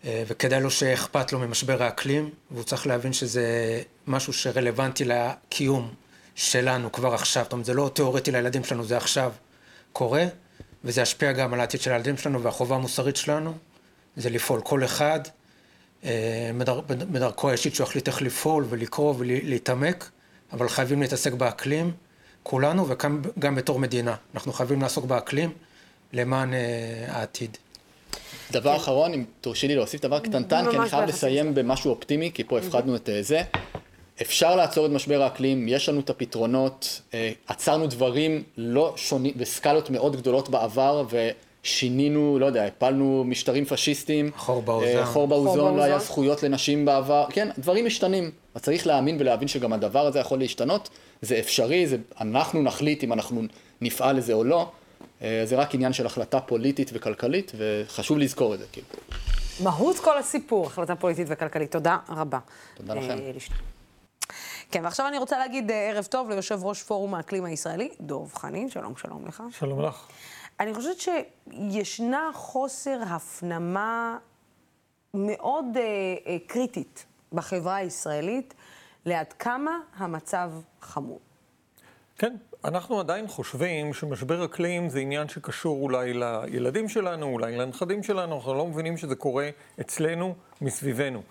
[0.06, 5.94] אה, וכדאי לו שאכפת לו ממשבר האקלים, והוא צריך להבין שזה משהו שרלוונטי לקיום
[6.36, 7.44] שלנו כבר עכשיו.
[7.44, 9.32] זאת אומרת, זה לא תיאורטי לילדים שלנו, זה עכשיו
[9.94, 10.26] קורה.
[10.84, 13.54] וזה ישפיע גם על העתיד של הילדים שלנו, והחובה המוסרית שלנו
[14.16, 15.20] זה לפעול כל אחד
[16.04, 16.52] אה,
[16.88, 20.10] בדרכו האישית שהוא יחליט איך לפעול ולקרוא ולהתעמק,
[20.54, 21.92] אבל חייבים להתעסק באקלים,
[22.44, 24.16] כולנו, וגם בתור מדינה.
[24.34, 25.52] אנחנו חייבים לעסוק באקלים,
[26.14, 26.54] למען
[27.08, 27.58] העתיד.
[28.52, 28.76] דבר.
[28.76, 32.60] אחרון, אם תורשי לי להוסיף דבר קטנטן, כי אני חייב לסיים במשהו אופטימי, כי פה
[32.60, 33.42] הפחדנו את אה, זה.
[34.24, 39.90] אפשר לעצור את משבר האקלים, יש לנו את הפתרונות, אה, עצרנו דברים לא שונים, בסקלות
[39.90, 44.32] מאוד גדולות בעבר, ושינינו, לא יודע, הפלנו משטרים פשיסטיים.
[44.38, 44.88] חור באוזון.
[44.88, 45.78] אה, חור באוזון, באוזון.
[45.78, 47.26] לא היה זכויות לנשים בעבר.
[47.30, 48.32] כן, דברים משתנים.
[48.56, 50.90] אז צריך להאמין ולהבין שגם הדבר הזה יכול להשתנות.
[51.22, 53.42] זה אפשרי, זה, אנחנו נחליט אם אנחנו
[53.82, 54.72] נפעל לזה או לא.
[55.22, 58.88] אה, זה רק עניין של החלטה פוליטית וכלכלית, וחשוב לזכור את זה, כאילו.
[59.60, 61.72] מהות כל הסיפור, החלטה פוליטית וכלכלית.
[61.72, 62.40] תודה רבה.
[62.78, 63.18] תודה לכם.
[64.74, 68.70] כן, ועכשיו אני רוצה להגיד אה, ערב טוב ליושב ראש פורום האקלים הישראלי, דוב חנין,
[68.70, 69.44] שלום, שלום לך.
[69.52, 70.08] שלום לך.
[70.60, 74.18] אני חושבת שישנה חוסר הפנמה
[75.14, 75.82] מאוד אה,
[76.28, 78.54] אה, קריטית בחברה הישראלית
[79.06, 81.20] לעד כמה המצב חמור.
[82.18, 88.36] כן, אנחנו עדיין חושבים שמשבר אקלים זה עניין שקשור אולי לילדים שלנו, אולי לנכדים שלנו,
[88.36, 89.50] אנחנו לא מבינים שזה קורה
[89.82, 91.22] אצלנו, מסביבנו.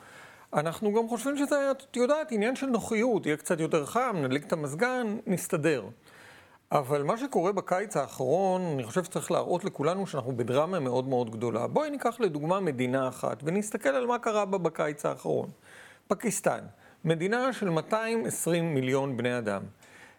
[0.55, 4.53] אנחנו גם חושבים שזה, את יודעת, עניין של נוחיות, יהיה קצת יותר חם, נדליק את
[4.53, 5.85] המזגן, נסתדר.
[6.73, 11.67] אבל מה שקורה בקיץ האחרון, אני חושב שצריך להראות לכולנו שאנחנו בדרמה מאוד מאוד גדולה.
[11.67, 15.51] בואי ניקח לדוגמה מדינה אחת ונסתכל על מה קרה בה בקיץ האחרון.
[16.09, 16.61] פקיסטן,
[17.05, 19.63] מדינה של 220 מיליון בני אדם.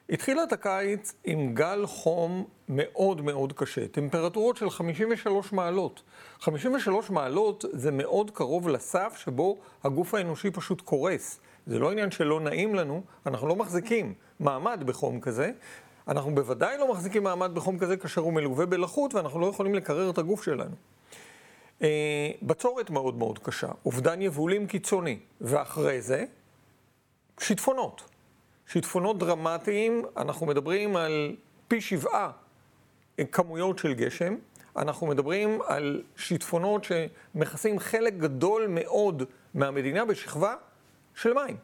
[0.09, 6.01] התחילה את הקיץ עם גל חום מאוד מאוד קשה, טמפרטורות של 53 מעלות.
[6.39, 11.39] 53 מעלות זה מאוד קרוב לסף שבו הגוף האנושי פשוט קורס.
[11.65, 15.51] זה לא עניין שלא נעים לנו, אנחנו לא מחזיקים מעמד בחום כזה.
[16.07, 20.09] אנחנו בוודאי לא מחזיקים מעמד בחום כזה כאשר הוא מלווה בלחות ואנחנו לא יכולים לקרר
[20.09, 20.75] את הגוף שלנו.
[21.81, 26.25] אה, בצורת מאוד מאוד קשה, אובדן יבולים קיצוני, ואחרי זה,
[27.39, 28.03] שיטפונות.
[28.67, 31.35] שיטפונות דרמטיים, אנחנו מדברים על
[31.67, 32.31] פי שבעה
[33.31, 34.35] כמויות של גשם,
[34.77, 39.23] אנחנו מדברים על שיטפונות שמכסים חלק גדול מאוד
[39.53, 40.55] מהמדינה בשכבה
[41.15, 41.57] של מים.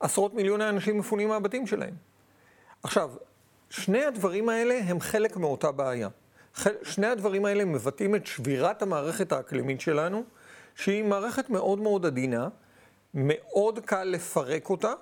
[0.00, 1.94] עשרות מיליוני אנשים מפונים מהבתים שלהם.
[2.82, 3.10] עכשיו,
[3.70, 6.08] שני הדברים האלה הם חלק מאותה בעיה.
[6.82, 10.24] שני הדברים האלה מבטאים את שבירת המערכת האקלימית שלנו,
[10.74, 12.48] שהיא מערכת מאוד מאוד עדינה,
[13.14, 14.92] מאוד קל לפרק אותה,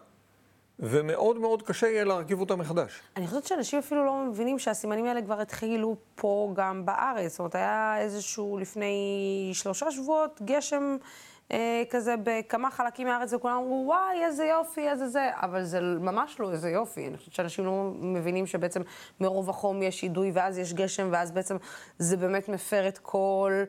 [0.80, 3.00] ומאוד מאוד קשה יהיה להרכיב אותה מחדש.
[3.16, 7.30] אני חושבת שאנשים אפילו לא מבינים שהסימנים האלה כבר התחילו פה גם בארץ.
[7.30, 10.96] זאת אומרת, היה איזשהו לפני שלושה שבועות גשם
[11.52, 16.40] אה, כזה בכמה חלקים מהארץ, וכולם אמרו, וואי, איזה יופי, איזה זה, אבל זה ממש
[16.40, 17.06] לא איזה יופי.
[17.06, 18.82] אני חושבת שאנשים לא מבינים שבעצם
[19.20, 21.56] מרוב החום יש אידוי, ואז יש גשם, ואז בעצם
[21.98, 23.64] זה באמת מפר את כל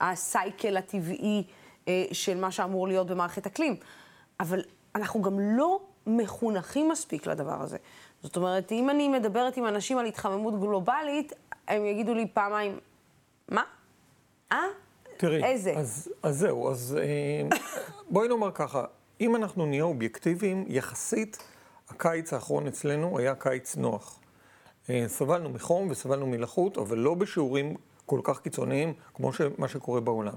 [0.00, 1.44] הסייקל הטבעי
[1.88, 3.76] אה, של מה שאמור להיות במערכת אקלים.
[4.40, 4.62] אבל
[4.94, 7.76] אנחנו גם לא מחונכים מספיק לדבר הזה.
[8.22, 11.32] זאת אומרת, אם אני מדברת עם אנשים על התחממות גלובלית,
[11.68, 12.78] הם יגידו לי פעמיים,
[13.48, 13.62] מה?
[14.52, 14.58] אה?
[15.16, 15.72] תראי, איזה?
[15.76, 17.58] אז, אז זהו, אז אה,
[18.10, 18.84] בואי נאמר ככה,
[19.20, 21.38] אם אנחנו נהיה אובייקטיביים, יחסית
[21.88, 24.20] הקיץ האחרון אצלנו היה קיץ נוח.
[24.90, 27.74] אה, סבלנו מחום וסבלנו מלחות, אבל לא בשיעורים
[28.06, 30.36] כל כך קיצוניים כמו מה שקורה בעולם.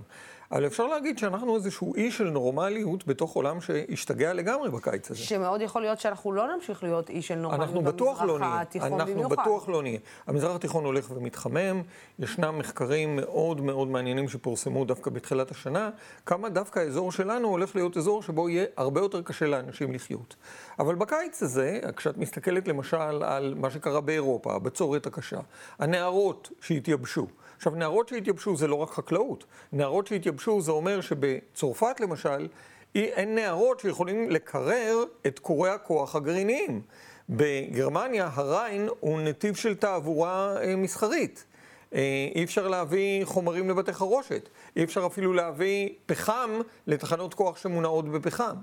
[0.52, 5.20] אבל אפשר להגיד שאנחנו איזשהו אי של נורמליות בתוך עולם שהשתגע לגמרי בקיץ הזה.
[5.20, 8.62] שמאוד יכול להיות שאנחנו לא נמשיך להיות אי של נורמליות אנחנו בטוח לא במזרח.
[8.62, 9.36] התיכון אנחנו במיוחד.
[9.42, 10.00] בטוח לא נהיה.
[10.28, 11.82] המזרח התיכון הולך ומתחמם,
[12.20, 15.90] ישנם מחקרים מאוד מאוד מעניינים שפורסמו דווקא בתחילת השנה,
[16.26, 20.36] כמה דווקא האזור שלנו הולך להיות אזור שבו יהיה הרבה יותר קשה לאנשים לחיות.
[20.80, 25.40] אבל בקיץ הזה, כשאת מסתכלת למשל על מה שקרה באירופה, הבצורת הקשה,
[25.80, 27.28] הנערות שהתייבשו,
[27.62, 29.46] עכשיו, נערות שהתייבשו זה לא רק חקלאות.
[29.72, 32.48] נערות שהתייבשו זה אומר שבצרפת, למשל,
[32.96, 36.82] אין נערות שיכולים לקרר את קורי הכוח הגרעיניים.
[37.30, 41.46] בגרמניה הריין הוא נתיב של תעבורה אה, מסחרית.
[41.94, 44.50] אה, אי אפשר להביא חומרים לבתי חרושת.
[44.76, 46.50] אי אפשר אפילו להביא פחם
[46.88, 48.56] לתחנות כוח שמונעות בפחם.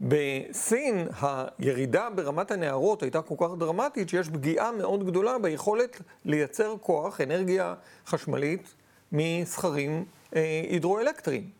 [0.00, 1.08] בסין
[1.58, 7.74] הירידה ברמת הנהרות הייתה כל כך דרמטית שיש פגיעה מאוד גדולה ביכולת לייצר כוח, אנרגיה
[8.06, 8.74] חשמלית,
[9.12, 10.04] מסכרים
[10.36, 11.50] אה, הידרואלקטריים.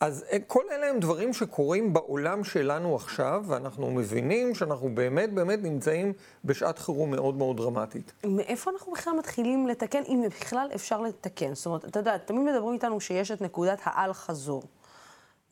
[0.00, 5.58] אז אה, כל אלה הם דברים שקורים בעולם שלנו עכשיו, ואנחנו מבינים שאנחנו באמת באמת
[5.62, 6.12] נמצאים
[6.44, 8.12] בשעת חירום מאוד מאוד דרמטית.
[8.24, 11.54] מאיפה אנחנו בכלל מתחילים לתקן, אם בכלל אפשר לתקן?
[11.54, 14.62] זאת אומרת, אתה יודע, תמיד מדברים איתנו שיש את נקודת האל-חזור.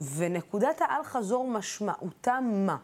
[0.01, 2.77] ונקודת האל-חזור משמעותה מה?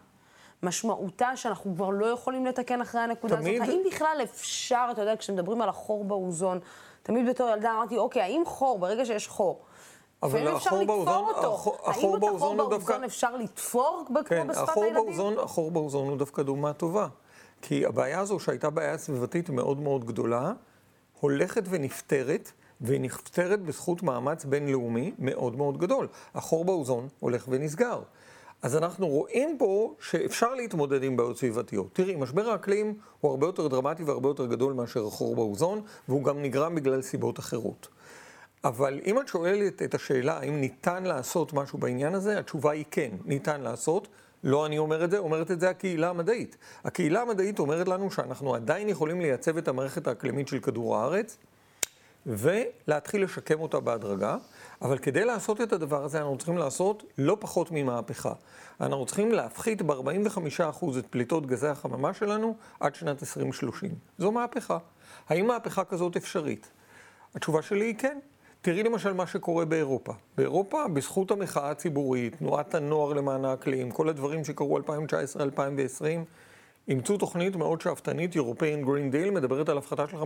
[0.62, 3.62] משמעותה שאנחנו כבר לא יכולים לתקן אחרי הנקודה תמיד...
[3.62, 3.68] הזאת.
[3.68, 6.60] האם בכלל אפשר, אתה יודע, כשמדברים על החור באוזון,
[7.02, 9.64] תמיד בתור ילדה אמרתי, אוקיי, האם חור, ברגע שיש חור,
[10.22, 11.24] אבל לתפור באוזון.
[11.30, 12.86] החור, האם החור את החור באוזון הוא דווקא...
[12.86, 15.04] באוזון אפשר לתפור כמו כן, בשפת החור הילדים?
[15.04, 17.08] באוזון, החור באוזון הוא דווקא דוגמה טובה.
[17.62, 20.52] כי הבעיה הזו, שהייתה בעיה סביבתית מאוד מאוד גדולה,
[21.20, 26.08] הולכת ונפתרת והיא נפתרת בזכות מאמץ בינלאומי מאוד מאוד גדול.
[26.34, 28.02] החור באוזון הולך ונסגר.
[28.62, 31.86] אז אנחנו רואים פה שאפשר להתמודד עם בעיות סביבתיות.
[31.92, 36.42] תראי, משבר האקלים הוא הרבה יותר דרמטי והרבה יותר גדול מאשר החור באוזון, והוא גם
[36.42, 37.88] נגרם בגלל סיבות אחרות.
[38.64, 43.10] אבל אם את שואלת את השאלה האם ניתן לעשות משהו בעניין הזה, התשובה היא כן,
[43.24, 44.08] ניתן לעשות.
[44.44, 46.56] לא אני אומר את זה, אומרת את זה הקהילה המדעית.
[46.84, 51.38] הקהילה המדעית אומרת לנו שאנחנו עדיין יכולים לייצב את המערכת האקלימית של כדור הארץ,
[52.26, 54.36] ולהתחיל לשקם אותה בהדרגה,
[54.82, 58.32] אבל כדי לעשות את הדבר הזה אנחנו צריכים לעשות לא פחות ממהפכה.
[58.80, 63.90] אנחנו צריכים להפחית ב-45% את פליטות גזי החממה שלנו עד שנת 2030.
[64.18, 64.78] זו מהפכה.
[65.28, 66.70] האם מהפכה כזאת אפשרית?
[67.34, 68.18] התשובה שלי היא כן.
[68.62, 70.12] תראי למשל מה שקורה באירופה.
[70.36, 74.82] באירופה, בזכות המחאה הציבורית, תנועת הנוער למען האקלים, כל הדברים שקרו 2019-2020,
[76.90, 80.16] אימצו תוכנית מאוד שאפתנית, European Green Deal, מדברת על הפחתה של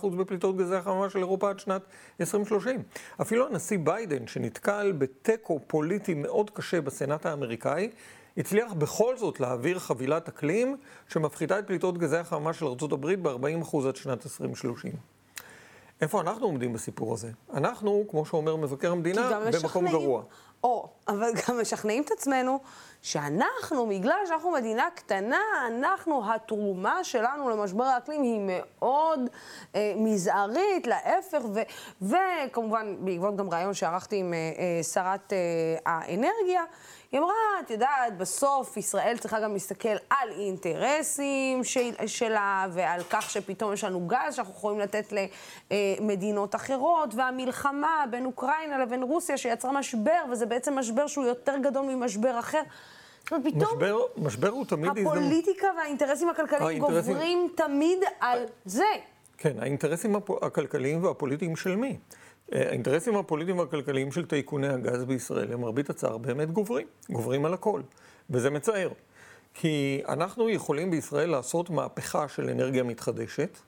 [0.00, 1.82] 55% בפליטות גזי החממה של אירופה עד שנת
[2.20, 2.82] 2030.
[3.20, 7.90] אפילו הנשיא ביידן, שנתקל בתיקו פוליטי מאוד קשה בסנאט האמריקאי,
[8.36, 10.76] הצליח בכל זאת להעביר חבילת אקלים
[11.08, 14.92] שמפחיתה את פליטות גזי החממה של ארה"ב ב-40% עד שנת 2030.
[16.00, 17.30] איפה אנחנו עומדים בסיפור הזה?
[17.52, 20.22] אנחנו, כמו שאומר מבקר המדינה, במקום גרוע.
[20.64, 22.60] או, אבל גם משכנעים את עצמנו
[23.04, 29.20] שאנחנו, בגלל שאנחנו מדינה קטנה, אנחנו, התרומה שלנו למשבר האקלים היא מאוד
[29.74, 31.60] אה, מזערית, להפך, ו,
[32.02, 35.38] וכמובן, בעקבות גם רעיון שערכתי עם אה, אה, שרת אה,
[35.86, 36.62] האנרגיה,
[37.12, 43.30] היא אמרה, את יודעת, בסוף ישראל צריכה גם להסתכל על אינטרסים של, שלה ועל כך
[43.30, 45.12] שפתאום יש לנו גז שאנחנו יכולים לתת
[45.70, 51.84] למדינות אחרות, והמלחמה בין אוקראינה לבין רוסיה שיצרה משבר, וזה בעצם משבר שהוא יותר גדול
[51.84, 52.62] ממשבר אחר.
[53.24, 53.76] זאת אומרת, פתאום...
[53.76, 55.16] משבר, משבר הוא תמיד הזדמנות.
[55.16, 57.14] הפוליטיקה והאינטרסים הכלכליים האינטרסים...
[57.14, 58.84] גוברים תמיד על זה.
[59.38, 61.96] כן, האינטרסים הכלכליים והפוליטיים של מי?
[62.52, 67.80] אה, האינטרסים הפוליטיים והכלכליים של טייקוני הגז בישראל, למרבית הצער, באמת גוברים, גוברים על הכל.
[68.30, 68.88] וזה מצער.
[69.54, 73.58] כי אנחנו יכולים בישראל לעשות מהפכה של אנרגיה מתחדשת,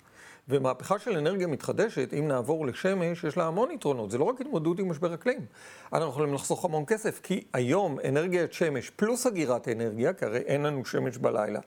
[0.48, 4.10] ומהפכה של אנרגיה מתחדשת, אם נעבור לשמש, יש לה המון יתרונות.
[4.10, 5.46] זה לא רק התמודדות עם משבר אקלים.
[5.92, 10.62] אנחנו יכולים לחסוך המון כסף, כי היום אנרגיית שמש פלוס אגירת אנרגיה, כי הרי אין
[10.62, 11.60] לנו שמש בלילה,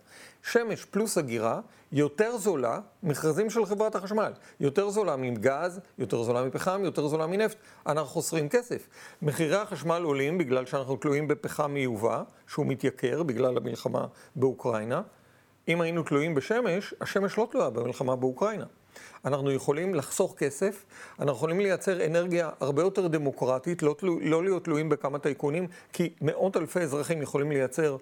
[0.44, 1.60] שמש פלוס אגירה,
[1.92, 7.58] יותר זולה, מכרזים של חברת החשמל, יותר זולה מגז, יותר זולה מפחם, יותר זולה מנפט,
[7.88, 8.88] אנחנו חוסרים כסף.
[9.22, 15.02] מחירי החשמל עולים בגלל שאנחנו תלויים בפחם מיובא, שהוא מתייקר בגלל המלחמה באוקראינה.
[15.70, 18.66] אם היינו תלויים בשמש, השמש לא תלויה במלחמה באוקראינה.
[19.26, 20.86] אנחנו יכולים לחסוך כסף,
[21.20, 26.14] אנחנו יכולים לייצר אנרגיה הרבה יותר דמוקרטית, לא, תלו, לא להיות תלויים בכמה טייקונים, כי
[26.22, 27.98] מאות אלפי אזרחים יכולים לייצר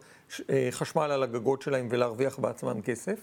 [0.49, 3.19] אה, חשמל על הגגות שלהם ולהרוויח בעצמם כסף.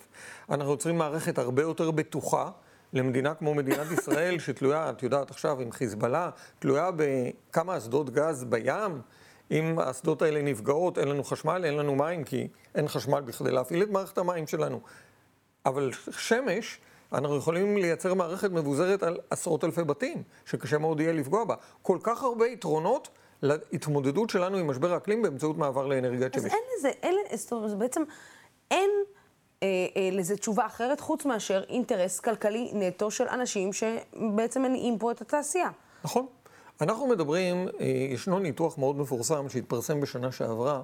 [0.50, 2.50] אנחנו יוצרים מערכת הרבה יותר בטוחה.
[2.92, 9.00] למדינה כמו מדינת ישראל, שתלויה, את יודעת עכשיו, עם חיזבאללה, תלויה בכמה אסדות גז בים,
[9.50, 13.82] אם האסדות האלה נפגעות, אין לנו חשמל, אין לנו מים, כי אין חשמל בכדי להפעיל
[13.82, 14.80] את מערכת המים שלנו.
[15.66, 16.78] אבל שמש,
[17.12, 21.54] אנחנו יכולים לייצר מערכת מבוזרת על עשרות אלפי בתים, שקשה מאוד יהיה לפגוע בה.
[21.82, 23.08] כל כך הרבה יתרונות
[23.42, 26.44] להתמודדות שלנו עם משבר האקלים באמצעות מעבר לאנרגיית שמש.
[26.44, 28.02] אז אין לזה, אין, זאת אומרת, בעצם
[28.70, 28.90] אין
[29.62, 35.10] אה, אה, לזה תשובה אחרת, חוץ מאשר אינטרס כלכלי נטו של אנשים שבעצם מניעים פה
[35.10, 35.70] את התעשייה.
[36.04, 36.26] נכון.
[36.80, 40.82] אנחנו מדברים, אה, ישנו ניתוח מאוד מפורסם שהתפרסם בשנה שעברה,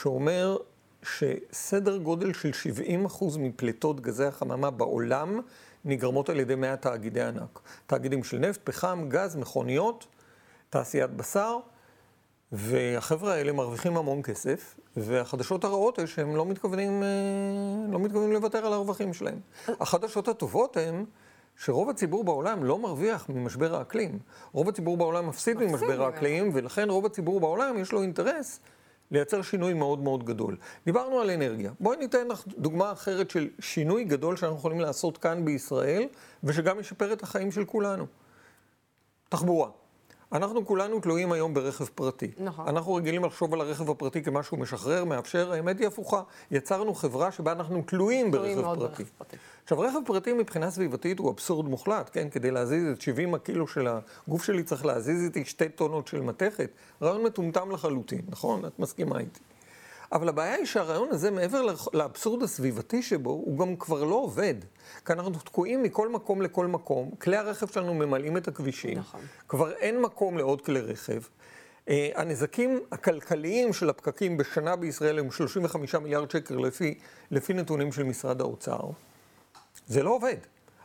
[0.00, 0.56] שאומר
[1.02, 5.40] שסדר גודל של 70% מפליטות גזי החממה בעולם
[5.84, 7.60] נגרמות על ידי 100 תאגידי ענק.
[7.86, 10.06] תאגידים של נפט, פחם, גז, מכוניות,
[10.70, 11.58] תעשיית בשר,
[12.52, 17.08] והחבר'ה האלה מרוויחים המון כסף, והחדשות הרעות הן שהם לא מתכוונים, אה,
[17.92, 19.40] לא מתכוונים לוותר על הרווחים שלהם.
[19.68, 21.04] החדשות הטובות הן...
[21.58, 24.18] שרוב הציבור בעולם לא מרוויח ממשבר האקלים.
[24.52, 28.60] רוב הציבור בעולם מפסיד ממשבר האקלים, ולכן רוב הציבור בעולם יש לו אינטרס
[29.10, 30.56] לייצר שינוי מאוד מאוד גדול.
[30.86, 31.72] דיברנו על אנרגיה.
[31.80, 36.08] בואי ניתן לך דוגמה אחרת של שינוי גדול שאנחנו יכולים לעשות כאן בישראל,
[36.44, 38.06] ושגם ישפר את החיים של כולנו.
[39.28, 39.68] תחבורה.
[40.32, 42.30] אנחנו כולנו תלויים היום ברכב פרטי.
[42.38, 42.68] נכון.
[42.68, 46.22] אנחנו רגילים לחשוב על הרכב הפרטי כמשהו משחרר, מאפשר, האמת היא הפוכה.
[46.50, 48.80] יצרנו חברה שבה אנחנו תלויים ברכב פרטי.
[48.80, 49.36] ברכב פרטי.
[49.62, 52.28] עכשיו, רכב פרטי מבחינה סביבתית הוא אבסורד מוחלט, כן?
[52.30, 56.70] כדי להזיז את 70 הקילו של הגוף שלי צריך להזיז איתי שתי טונות של מתכת.
[57.02, 58.64] רעיון מטומטם לחלוטין, נכון?
[58.64, 59.40] את מסכימה איתי.
[60.12, 64.54] אבל הבעיה היא שהרעיון הזה, מעבר לאבסורד הסביבתי שבו, הוא גם כבר לא עובד.
[65.04, 68.98] כי אנחנו תקועים מכל מקום לכל מקום, כלי הרכב שלנו ממלאים את הכבישים.
[68.98, 69.20] נכון.
[69.48, 71.20] כבר אין מקום לעוד כלי רכב.
[71.22, 76.98] Uh, הנזקים הכלכליים של הפקקים בשנה בישראל הם 35 מיליארד שקל לפי,
[77.30, 78.80] לפי נתונים של משרד האוצר.
[79.86, 80.36] זה לא עובד.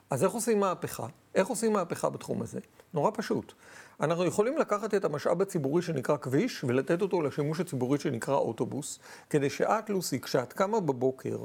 [0.10, 1.08] אז איך עושים מהפכה?
[1.36, 2.60] איך עושים מהפכה בתחום הזה?
[2.94, 3.54] נורא פשוט.
[4.02, 9.50] אנחנו יכולים לקחת את המשאב הציבורי שנקרא כביש ולתת אותו לשימוש הציבורי שנקרא אוטובוס, כדי
[9.50, 11.38] שאת, לוסי, כשאת קמה בבוקר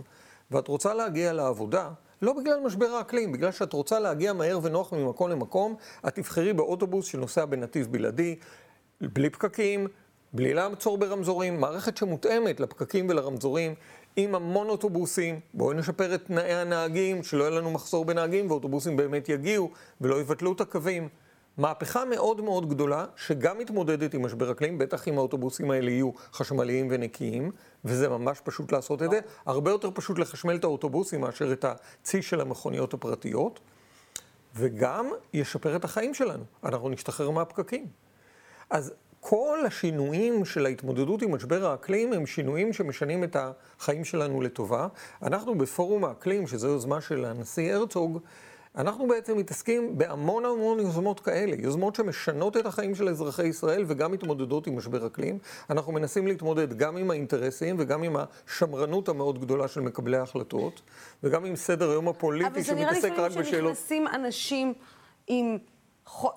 [0.51, 1.91] ואת רוצה להגיע לעבודה,
[2.23, 5.75] לא בגלל משבר האקלים, בגלל שאת רוצה להגיע מהר ונוח ממקום למקום,
[6.09, 8.37] את תבחרי באוטובוס שנוסע בנתיב בלעדי,
[9.01, 9.87] בלי פקקים,
[10.33, 13.75] בלי לעצור ברמזורים, מערכת שמותאמת לפקקים ולרמזורים,
[14.17, 19.29] עם המון אוטובוסים, בואי נשפר את תנאי הנהגים, שלא יהיה לנו מחסור בנהגים ואוטובוסים באמת
[19.29, 21.09] יגיעו ולא יבטלו את הקווים.
[21.59, 26.89] מהפכה מאוד מאוד גדולה, שגם מתמודדת עם משבר אקלים, בטח אם האוטובוסים האלה יהיו חשמליים
[26.91, 27.51] ונקיים,
[27.85, 29.21] וזה ממש פשוט לעשות את זה.
[29.47, 33.61] הרבה יותר פשוט לחשמל את האוטובוסים מאשר את הצי של המכוניות הפרטיות,
[34.57, 36.45] וגם ישפר את החיים שלנו.
[36.65, 37.87] אנחנו נשתחרר מהפקקים.
[38.71, 43.37] אז כל השינויים של ההתמודדות עם משבר האקלים הם שינויים שמשנים את
[43.79, 44.89] החיים שלנו לטובה.
[45.23, 48.21] אנחנו בפורום האקלים, שזו יוזמה של הנשיא הרצוג,
[48.79, 54.13] אנחנו בעצם מתעסקים בהמון המון יוזמות כאלה, יוזמות שמשנות את החיים של אזרחי ישראל וגם
[54.13, 55.39] מתמודדות עם משבר אקלים.
[55.71, 60.81] אנחנו מנסים להתמודד גם עם האינטרסים וגם עם השמרנות המאוד גדולה של מקבלי ההחלטות,
[61.23, 63.37] וגם עם סדר היום הפוליטי שמתעסק רק בשאלות...
[63.37, 64.75] אבל זה נראה לי שנכנסים אנשים
[65.27, 65.59] עם...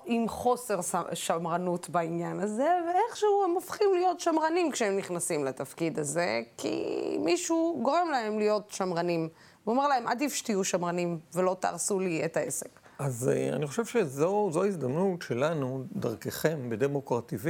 [0.04, 0.80] עם חוסר
[1.14, 6.84] שמרנות בעניין הזה, ואיכשהו הם הופכים להיות שמרנים כשהם נכנסים לתפקיד הזה, כי
[7.20, 9.28] מישהו גורם להם להיות שמרנים.
[9.64, 12.80] הוא אומר להם, עדיף שתהיו שמרנים ולא תהרסו לי את העסק.
[12.98, 17.46] אז uh, אני חושב שזו ההזדמנות שלנו, דרככם, בדמוקרט TV,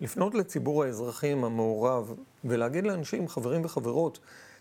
[0.00, 4.18] לפנות לציבור האזרחים המעורב ולהגיד לאנשים, חברים וחברות,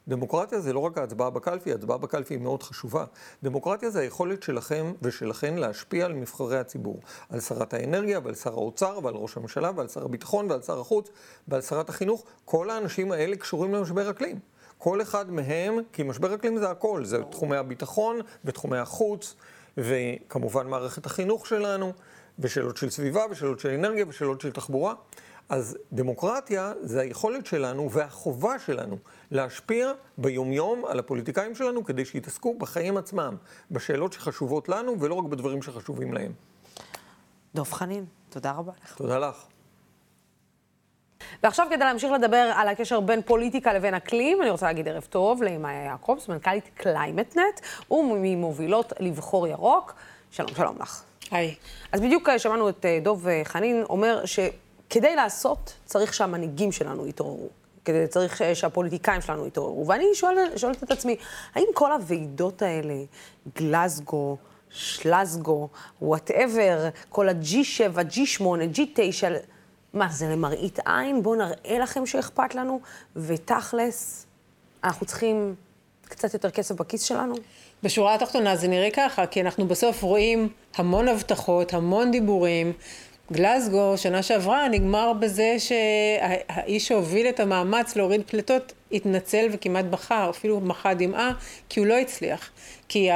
[0.07, 3.05] דמוקרטיה זה לא רק ההצבעה בקלפי, ההצבעה בקלפי היא מאוד חשובה.
[3.43, 6.99] דמוקרטיה זה היכולת שלכם ושלכן להשפיע על נבחרי הציבור.
[7.29, 11.09] על שרת האנרגיה ועל שר האוצר ועל ראש הממשלה ועל שר הביטחון ועל שר החוץ
[11.47, 12.23] ועל שרת החינוך.
[12.45, 14.39] כל האנשים האלה קשורים למשבר אקלים.
[14.79, 19.35] כל אחד מהם, כי משבר אקלים זה הכל, זה תחומי הביטחון ותחומי החוץ,
[19.77, 21.93] וכמובן מערכת החינוך שלנו,
[22.39, 24.93] ושאלות של סביבה, ושאלות של אנרגיה, ושאלות של תחבורה.
[25.49, 28.97] אז דמוקרטיה זה היכולת שלנו והחובה שלנו
[29.31, 33.35] להשפיע ביומיום על הפוליטיקאים שלנו כדי שיתעסקו בחיים עצמם,
[33.71, 36.31] בשאלות שחשובות לנו ולא רק בדברים שחשובים להם.
[37.55, 38.95] דב חנין, תודה רבה לך.
[38.95, 39.58] תודה לך.
[41.43, 45.43] ועכשיו כדי להמשיך לדבר על הקשר בין פוליטיקה לבין אקלים, אני רוצה להגיד ערב טוב
[45.43, 47.59] לאמיה יעקובס, מנכ"לית קליימטנט,
[47.91, 49.93] וממובילות לבחור ירוק.
[50.31, 51.03] שלום, שלום לך.
[51.31, 51.55] היי.
[51.91, 57.07] אז בדיוק אה, שמענו את אה, דב אה, חנין אומר שכדי לעשות, צריך שהמנהיגים שלנו
[57.07, 57.49] יתעוררו.
[57.85, 59.87] כדי, צריך שהפוליטיקאים שלנו יתעוררו.
[59.87, 61.15] ואני שואלת, שואלת את עצמי,
[61.55, 62.95] האם כל הוועידות האלה,
[63.57, 64.37] גלזגו,
[64.69, 65.69] שלזגו,
[66.01, 68.43] וואטאבר, כל ה-G7, G8,
[68.75, 69.23] G9,
[69.93, 71.23] מה, זה למראית עין?
[71.23, 72.79] בואו נראה לכם שאכפת לנו,
[73.15, 74.25] ותכלס,
[74.83, 75.55] אנחנו צריכים
[76.03, 77.35] קצת יותר כסף בכיס שלנו?
[77.83, 82.73] בשורה התחתונה זה נראה ככה, כי אנחנו בסוף רואים המון הבטחות, המון דיבורים.
[83.31, 90.59] גלסגו, שנה שעברה, נגמר בזה שהאיש שהוביל את המאמץ להוריד פליטות התנצל וכמעט בכה, אפילו
[90.59, 91.31] מחה דמעה,
[91.69, 92.49] כי הוא לא הצליח.
[92.87, 93.09] כי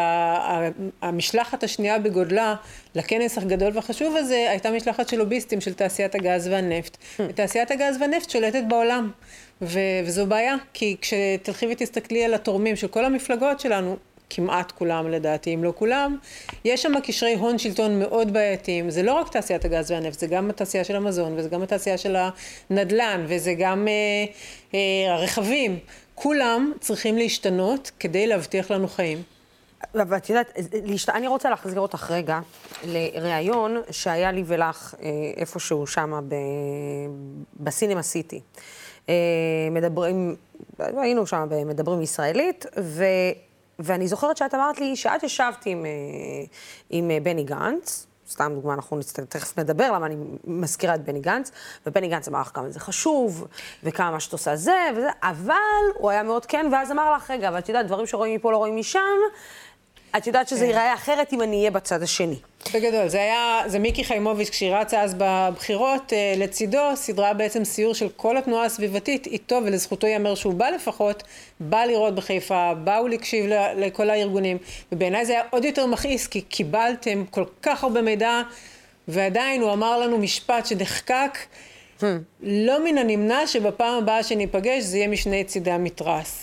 [1.02, 2.56] המשלחת השנייה בגודלה
[2.96, 6.96] לכנס הגדול והחשוב הזה הייתה משלחת של לוביסטים של תעשיית הגז והנפט.
[6.96, 7.22] Hmm.
[7.30, 9.12] ותעשיית הגז והנפט שולטת בעולם.
[9.62, 13.98] וזו בעיה, כי כשתלכי ותסתכלי על התורמים של כל המפלגות שלנו,
[14.36, 16.18] כמעט כולם לדעתי, אם לא כולם,
[16.66, 18.90] יש שם קשרי הון שלטון מאוד בעייתיים.
[18.90, 22.16] זה לא רק תעשיית הגז והנפט, זה גם התעשייה של המזון, וזה גם התעשייה של
[22.70, 23.94] הנדל"ן, וזה גם אה,
[24.74, 25.80] אה, הרכבים.
[26.16, 29.24] כולם צריכים להשתנות כדי להבטיח לנו חיים.
[29.94, 30.60] ואת יודעת,
[31.10, 32.40] אני רוצה להחזיר אותך רגע
[32.88, 36.20] לראיון שהיה לי ולך אה, איפשהו שם
[37.60, 38.42] בסינמה סיטי.
[39.10, 39.16] אה,
[39.72, 40.36] מדברים,
[40.80, 43.04] היינו שם מדברים ישראלית, ו...
[43.80, 45.92] ואני זוכרת שאת אמרת לי שאת ישבת עם, אה,
[46.90, 49.20] עם אה, בני גנץ, סתם דוגמה, אנחנו נצט...
[49.20, 51.52] תכף נדבר למה אני מזכירה את בני גנץ,
[51.86, 53.48] ובני גנץ אמר לך כמה זה חשוב,
[53.84, 55.56] וכמה מה שאת עושה זה וזה, אבל
[55.96, 58.58] הוא היה מאוד כן, ואז אמר לך, רגע, אבל את יודעת, דברים שרואים מפה לא
[58.58, 59.00] רואים משם,
[60.18, 60.66] את יודעת שזה כן.
[60.66, 62.36] ייראה אחרת אם אני אהיה בצד השני.
[62.74, 67.94] בגדול, זה היה, זה מיקי חיימוביץ', כשהיא רצה אז בבחירות, אה, לצידו סדרה בעצם סיור
[67.94, 71.24] של כל התנועה הסביבתית, איתו ולזכותו ייאמר שהוא בא לפחות,
[71.60, 74.58] בא לראות בחיפה, באו להקשיב לכל הארגונים,
[74.92, 78.42] ובעיניי זה היה עוד יותר מכעיס, כי קיבלתם כל כך הרבה מידע,
[79.08, 81.38] ועדיין הוא אמר לנו משפט שנחקק,
[82.00, 82.04] hmm.
[82.42, 86.43] לא מן הנמנע שבפעם הבאה שניפגש זה יהיה משני צידי המתרס.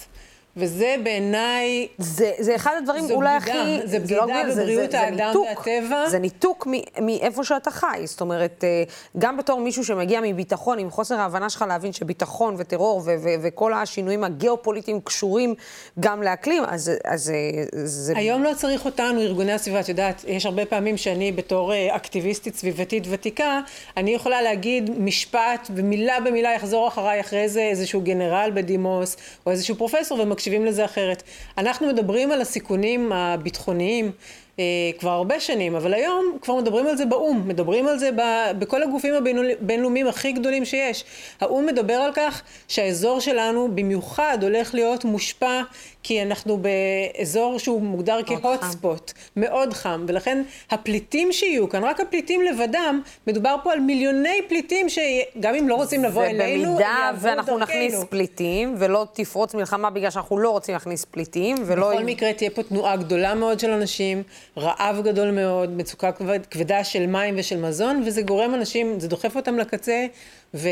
[0.56, 1.88] וזה בעיניי...
[1.98, 3.80] זה, זה אחד הדברים אולי בגידה, הכי...
[3.84, 5.46] זה בגידה לא, זה- בבריאות זה- זה האדם ניתוק.
[5.66, 6.08] והטבע.
[6.08, 6.66] זה ניתוק
[7.00, 8.00] מאיפה שאתה חי.
[8.04, 8.82] זאת אומרת, אה,
[9.18, 13.72] גם בתור מישהו שמגיע מביטחון, עם חוסר ההבנה שלך להבין שביטחון וטרור ו- ו- וכל
[13.74, 15.54] השינויים הגיאופוליטיים קשורים
[16.00, 17.36] גם לאקלים, אז, אז אה,
[17.84, 18.12] זה...
[18.16, 19.80] היום לא צריך אותנו, ארגוני הסביבה.
[19.80, 23.60] את יודעת, יש הרבה פעמים שאני בתור אה, אקטיביסטית סביבתית ותיקה,
[23.96, 29.76] אני יכולה להגיד משפט ומילה במילה יחזור אחריי אחרי זה איזשהו גנרל בדימוס או איזשהו
[29.76, 31.22] פרופסור ומקשיבים לזה אחרת.
[31.58, 34.12] אנחנו מדברים על הסיכונים הביטחוניים.
[34.58, 34.64] אה,
[34.98, 38.82] כבר הרבה שנים, אבל היום כבר מדברים על זה באו"ם, מדברים על זה ב- בכל
[38.82, 41.04] הגופים הבינלאומיים הכי גדולים שיש.
[41.40, 45.60] האו"ם מדבר על כך שהאזור שלנו במיוחד הולך להיות מושפע
[46.02, 52.40] כי אנחנו באזור שהוא מוגדר כהוט ספוט, מאוד חם, ולכן הפליטים שיהיו כאן, רק הפליטים
[52.42, 57.22] לבדם, מדובר פה על מיליוני פליטים שגם אם לא רוצים לבוא אלינו, הם ובמידה יעברו
[57.22, 58.10] ואנחנו נכניס דרכנו.
[58.10, 61.90] פליטים, ולא תפרוץ מלחמה בגלל שאנחנו לא רוצים להכניס פליטים, ולא...
[61.94, 64.22] בכל מקרה תהיה פה תנועה גדולה מאוד של אנשים,
[64.56, 69.36] רעב גדול מאוד, מצוקה כבד- כבדה של מים ושל מזון, וזה גורם אנשים, זה דוחף
[69.36, 70.06] אותם לקצה,
[70.54, 70.64] וכל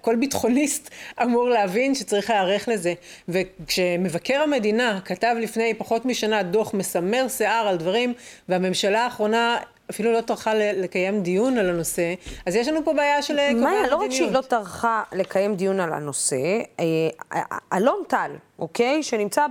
[0.00, 0.90] כל ביטחוניסט
[1.22, 2.94] אמור להבין שצריך להיערך לזה.
[3.28, 8.14] וכשמבקר המדינה כתב לפני פחות משנה דוח מסמר שיער על דברים,
[8.48, 9.58] והממשלה האחרונה
[9.90, 12.14] אפילו לא טרחה לקיים דיון על הנושא,
[12.46, 14.32] אז יש לנו פה בעיה של אה, קובעי מאיה, לא רק שהיא.
[14.32, 16.36] לא טרחה לקיים דיון על הנושא,
[16.80, 17.40] אה,
[17.72, 19.46] אלון טל, אוקיי, שנמצא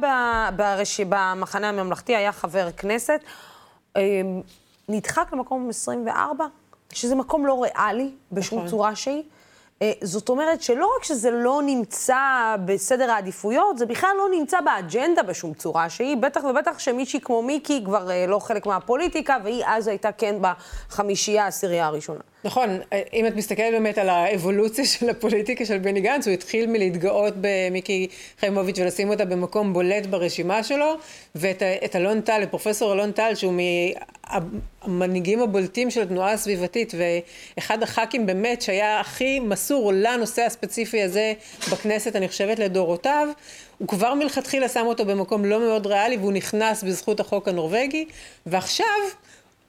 [0.55, 0.99] ברש...
[1.09, 3.19] במחנה הממלכתי, היה חבר כנסת,
[3.97, 4.21] אה,
[4.89, 6.45] נדחק למקום 24,
[6.93, 8.69] שזה מקום לא ריאלי בשום נכון.
[8.69, 9.23] צורה שהיא.
[9.81, 15.23] אה, זאת אומרת שלא רק שזה לא נמצא בסדר העדיפויות, זה בכלל לא נמצא באג'נדה
[15.23, 19.87] בשום צורה שהיא, בטח ובטח שמישהי כמו מיקי כבר אה, לא חלק מהפוליטיקה, והיא אז
[19.87, 22.19] הייתה כן בחמישייה העשירייה הראשונה.
[22.45, 22.79] נכון,
[23.13, 28.07] אם את מסתכלת באמת על האבולוציה של הפוליטיקה של בני גנץ, הוא התחיל מלהתגאות במיקי
[28.39, 30.93] חיימוביץ' ולשים אותה במקום בולט ברשימה שלו,
[31.35, 33.53] ואת את אלון טל, את פרופסור אלון טל, שהוא
[34.83, 36.93] מהמנהיגים הבולטים של התנועה הסביבתית,
[37.57, 41.33] ואחד הח"כים באמת שהיה הכי מסור לנושא הספציפי הזה
[41.71, 43.27] בכנסת, אני חושבת, לדורותיו,
[43.77, 48.05] הוא כבר מלכתחילה שם אותו במקום לא מאוד ריאלי, והוא נכנס בזכות החוק הנורבגי,
[48.45, 48.85] ועכשיו...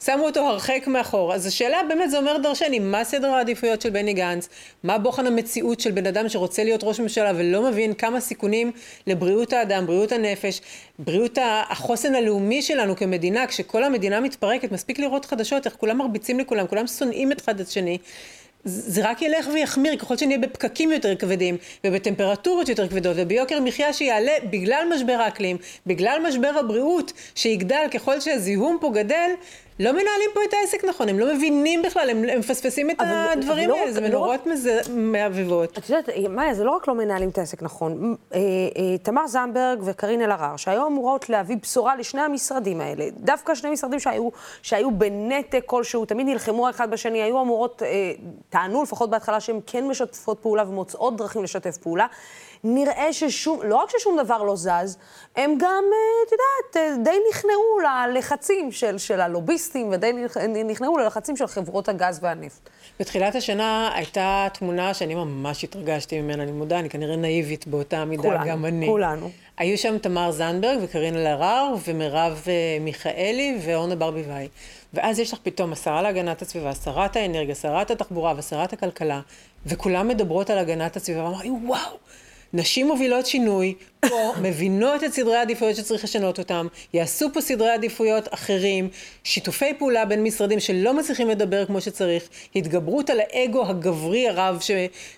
[0.05, 1.35] שמו אותו הרחק מאחור.
[1.35, 4.49] אז השאלה באמת, זה אומר דרשני, מה סדר העדיפויות של בני גנץ?
[4.83, 8.73] מה בוחן המציאות של בן אדם שרוצה להיות ראש ממשלה ולא מבין כמה סיכונים
[9.07, 10.61] לבריאות האדם, בריאות הנפש,
[10.99, 11.39] בריאות
[11.71, 16.87] החוסן הלאומי שלנו כמדינה, כשכל המדינה מתפרקת, מספיק לראות חדשות, איך כולם מרביצים לכולם, כולם
[16.87, 17.99] שונאים את אחד את השני.
[18.69, 24.33] זה רק ילך ויחמיר ככל שנהיה בפקקים יותר כבדים ובטמפרטורות יותר כבדות וביוקר מחיה שיעלה
[24.51, 29.31] בגלל משבר האקלים, בגלל משבר הבריאות שיגדל ככל שהזיהום פה גדל,
[29.81, 33.69] לא מנהלים פה את העסק נכון, הם לא מבינים בכלל, הם, הם מפספסים את הדברים
[33.69, 34.41] לא האלה, זה לא מנורות
[34.91, 35.79] מאביבות.
[35.79, 38.17] את יודעת, מאיה, זה לא רק לא מנהלים את העסק נכון.
[38.35, 43.71] אה, אה, תמר זנדברג וקארין אלהרר, שהיו אמורות להביא בשורה לשני המשרדים האלה, דווקא שני
[43.71, 44.29] משרדים שהיו,
[44.63, 48.13] שהיו בנתק כלשהו, תמיד נלחמו אחד בשני, היו אמורות, אה,
[48.49, 52.07] טענו לפחות בהתחלה שהן כן משתפות פעולה ומוצאות דרכים לשתף פעולה.
[52.65, 54.99] נראה ששום, לא רק ששום דבר לא זז,
[55.37, 57.79] הם גם, אה, את יודעת, אה, די נכנעו
[58.09, 62.69] ללחצים של, של הלוביסטים ודי נכ- נכנעו ללחצים של חברות הגז והנפט.
[63.01, 68.23] בתחילת השנה הייתה תמונה שאני ממש התרגשתי ממנה, אני מודה, אני כנראה נאיבית באותה מידה,
[68.23, 68.87] כולנו, גם אני.
[68.87, 69.31] כולנו.
[69.59, 74.49] היו שם תמר זנדברג וקארין אלהרר ומרב אה, מיכאלי ואורנה ברביבאי.
[74.95, 79.21] ואז יש לך פתאום השרה להגנת הסביבה, שרת האנרגיה, שרת התחבורה ושרת הכלכלה,
[79.67, 81.97] וכולם מדברות על הגנת הסביבה, ואמרתי, וואו,
[82.57, 88.35] נשים מובילות שינוי, פה מבינות את סדרי העדיפויות שצריך לשנות אותם, יעשו פה סדרי עדיפויות
[88.35, 88.89] אחרים,
[89.25, 94.71] שיתופי פעולה בין משרדים שלא מצליחים לדבר כמו שצריך, התגברות על האגו הגברי הרב ש...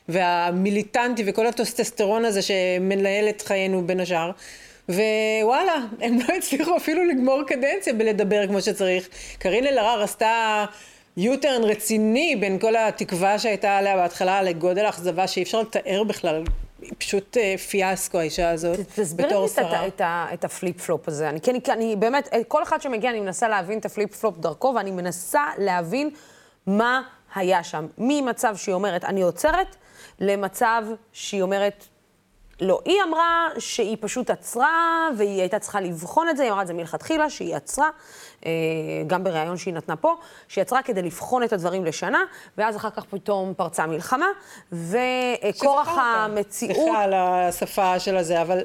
[0.09, 4.31] והמיליטנטי וכל הטוסטסטרון הזה שמנהל את חיינו בין השאר.
[4.89, 9.09] ווואלה, הם לא הצליחו אפילו לגמור קדנציה בלדבר כמו שצריך.
[9.39, 10.65] קארין אלהרר עשתה
[11.19, 16.43] U-turn רציני בין כל התקווה שהייתה עליה בהתחלה לגודל האכזבה שאי אפשר לתאר בכלל.
[16.83, 19.87] היא פשוט אה, פיאסקו האישה הזאת, לי בתור את, שרה.
[19.87, 20.03] את, את,
[20.35, 21.29] את ה flip-flop הזה.
[21.29, 24.91] אני, כן, אני באמת, כל אחד שמגיע, אני מנסה להבין את ה flip-flop דרכו, ואני
[24.91, 26.11] מנסה להבין
[26.67, 27.03] מה
[27.35, 27.87] היה שם.
[27.99, 29.77] ממצב שהיא אומרת, אני עוצרת,
[30.21, 31.87] למצב שהיא אומרת,
[32.61, 32.81] לא.
[32.85, 36.75] היא אמרה שהיא פשוט עצרה, והיא הייתה צריכה לבחון את זה, היא אמרה את זה
[36.75, 37.91] מלכתחילה, שהיא עצרה,
[38.47, 38.51] אה,
[39.07, 40.17] גם בריאיון שהיא נתנה פה,
[40.49, 42.25] שהיא עצרה כדי לבחון את הדברים לשנה,
[42.59, 44.27] ואז אחר כך פתאום פרצה מלחמה,
[44.73, 45.89] וכורח.
[45.99, 46.77] המציאות...
[46.77, 48.61] סליחה על השפה של הזה, אבל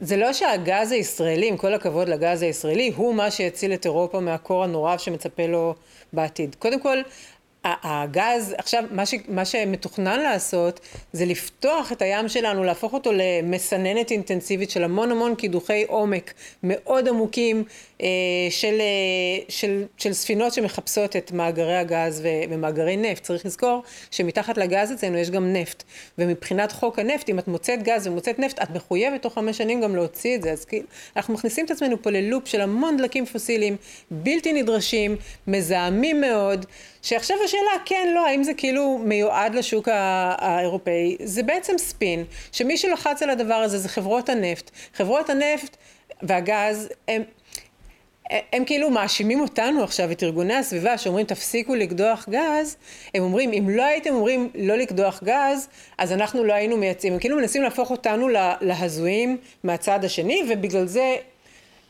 [0.00, 4.64] זה לא שהגז הישראלי, עם כל הכבוד לגז הישראלי, הוא מה שיציל את אירופה מהקור
[4.64, 5.74] הנורא שמצפה לו
[6.12, 6.56] בעתיד.
[6.58, 6.98] קודם כל,
[7.82, 10.80] הגז, עכשיו, מה, ש, מה שמתוכנן לעשות
[11.12, 17.08] זה לפתוח את הים שלנו, להפוך אותו למסננת אינטנסיבית של המון המון קידוחי עומק מאוד
[17.08, 17.64] עמוקים
[18.50, 23.22] של, אה, של, של ספינות שמחפשות את מאגרי הגז ומאגרי נפט.
[23.22, 25.82] צריך לזכור שמתחת לגז אצלנו יש גם נפט,
[26.18, 29.96] ומבחינת חוק הנפט, אם את מוצאת גז ומוצאת נפט, את מחויבת תוך חמש שנים גם
[29.96, 30.52] להוציא את זה.
[30.52, 30.86] אז כאילו,
[31.16, 33.76] אנחנו מכניסים את עצמנו פה ללופ של המון דלקים פוסיליים,
[34.10, 35.16] בלתי נדרשים,
[35.46, 36.66] מזהמים מאוד.
[37.02, 39.88] שעכשיו השאלה, כן, לא, האם זה כאילו מיועד לשוק
[40.38, 41.16] האירופאי?
[41.24, 44.70] זה בעצם ספין, שמי שלחץ על הדבר הזה זה חברות הנפט.
[44.94, 45.76] חברות הנפט
[46.22, 47.22] והגז הם...
[48.52, 52.76] הם כאילו מאשימים אותנו עכשיו, את ארגוני הסביבה, שאומרים תפסיקו לקדוח גז,
[53.14, 55.68] הם אומרים, אם לא הייתם אומרים לא לקדוח גז,
[55.98, 57.12] אז אנחנו לא היינו מייצאים.
[57.12, 58.28] הם כאילו מנסים להפוך אותנו
[58.60, 61.16] להזויים מהצד השני, ובגלל זה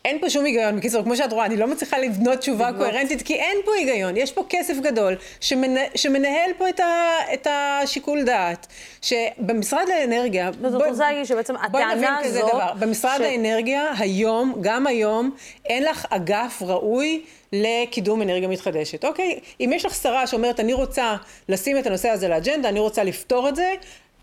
[0.06, 0.76] אין פה שום היגיון.
[0.76, 4.16] בקיצור, כמו שאת רואה, אני לא מצליחה לבנות תשובה קוהרנטית, כי אין פה היגיון.
[4.16, 8.66] יש פה כסף גדול שמנה, שמנהל פה את, ה, את השיקול דעת.
[9.02, 10.50] שבמשרד האנרגיה...
[10.62, 12.50] זאת רוצה להגיד שבעצם הטענה הזאת...
[12.50, 12.72] דבר.
[12.78, 13.20] במשרד ש...
[13.20, 15.30] האנרגיה, היום, גם היום,
[15.64, 19.40] אין לך אגף ראוי לקידום אנרגיה מתחדשת, אוקיי?
[19.60, 21.16] אם יש לך שרה שאומרת, אני רוצה
[21.48, 23.74] לשים את הנושא הזה לאג'נדה, אני רוצה לפתור את זה,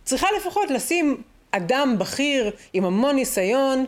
[0.03, 1.17] צריכה לפחות לשים
[1.51, 3.85] אדם בכיר עם המון ניסיון,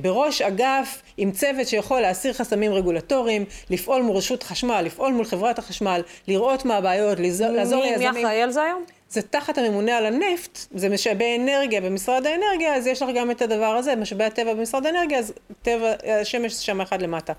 [0.00, 5.58] בראש אגף עם צוות שיכול להסיר חסמים רגולטוריים, לפעול מול רשות חשמל, לפעול מול חברת
[5.58, 7.98] החשמל, לראות מה הבעיות, לעזור ליזמים.
[7.98, 8.84] מי אחראי על זה היום?
[9.08, 13.42] זה תחת הממונה על הנפט, זה משאבי אנרגיה במשרד האנרגיה, אז יש לך גם את
[13.42, 15.32] הדבר הזה, משאבי הטבע במשרד האנרגיה, אז
[15.62, 17.32] טבע, השמש שם אחד למטה.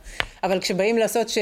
[0.43, 1.37] אבל כשבאים לעשות ש...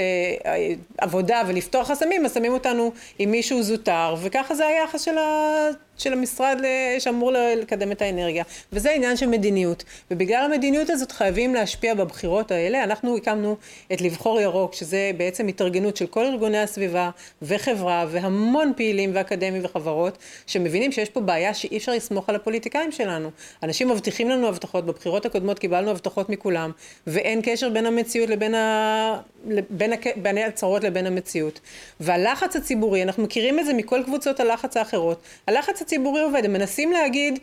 [0.98, 5.68] עבודה ולפתור חסמים, אז שמים אותנו עם מישהו זוטר, וככה זה היחס של ה...
[5.98, 6.58] של המשרד
[7.00, 8.44] שאמור לקדם את האנרגיה.
[8.74, 9.84] וזה עניין של מדיניות.
[10.12, 12.84] ובגלל המדיניות הזאת חייבים להשפיע בבחירות האלה.
[12.84, 13.58] אנחנו הקמנו
[13.94, 17.10] את לבחור ירוק, שזה בעצם התארגנות של כל ארגוני הסביבה
[17.42, 20.18] וחברה והמון פעילים ואקדמיים וחברות,
[20.48, 23.30] שמבינים שיש פה בעיה שאי אפשר לסמוך על הפוליטיקאים שלנו.
[23.64, 26.72] אנשים מבטיחים לנו הבטחות, בבחירות הקודמות קיבלנו הבטחות מכולם,
[27.08, 29.22] ואין קשר בין המציאות לבין ה...
[29.70, 30.18] בין, הק...
[30.18, 31.60] בין ההצהרות לבין המציאות.
[32.00, 36.92] והלחץ הציבורי, אנחנו מכירים את זה מכל קבוצות הלחץ האחרות, הלחץ הציבורי עובד, הם מנסים
[36.92, 37.40] להגיד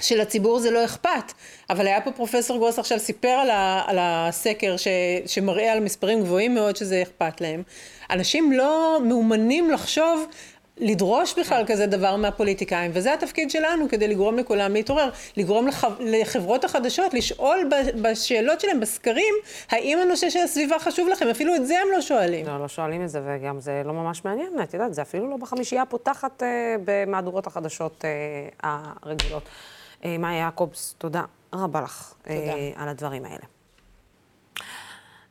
[0.00, 1.32] שלציבור זה לא אכפת,
[1.70, 4.88] אבל היה פה פרופסור גרוס עכשיו סיפר על, ה, על הסקר ש,
[5.26, 7.62] שמראה על מספרים גבוהים מאוד שזה אכפת להם.
[8.10, 10.26] אנשים לא מאומנים לחשוב
[10.80, 15.84] לדרוש בכלל כזה דבר מהפוליטיקאים, וזה התפקיד שלנו כדי לגרום לכולם להתעורר, לגרום לח...
[16.00, 17.68] לחברות החדשות לשאול
[18.02, 19.34] בשאלות שלהם, בסקרים,
[19.70, 22.46] האם הנושא של הסביבה חשוב לכם, אפילו את זה הם לא שואלים.
[22.46, 25.36] לא, לא שואלים את זה, וגם זה לא ממש מעניין, את יודעת, זה אפילו לא
[25.36, 29.42] בחמישייה הפותחת אה, במהדורות החדשות אה, הרגילות.
[30.04, 31.22] אה, מאיה יעקובס, תודה
[31.52, 33.59] רבה לך אה, על הדברים האלה.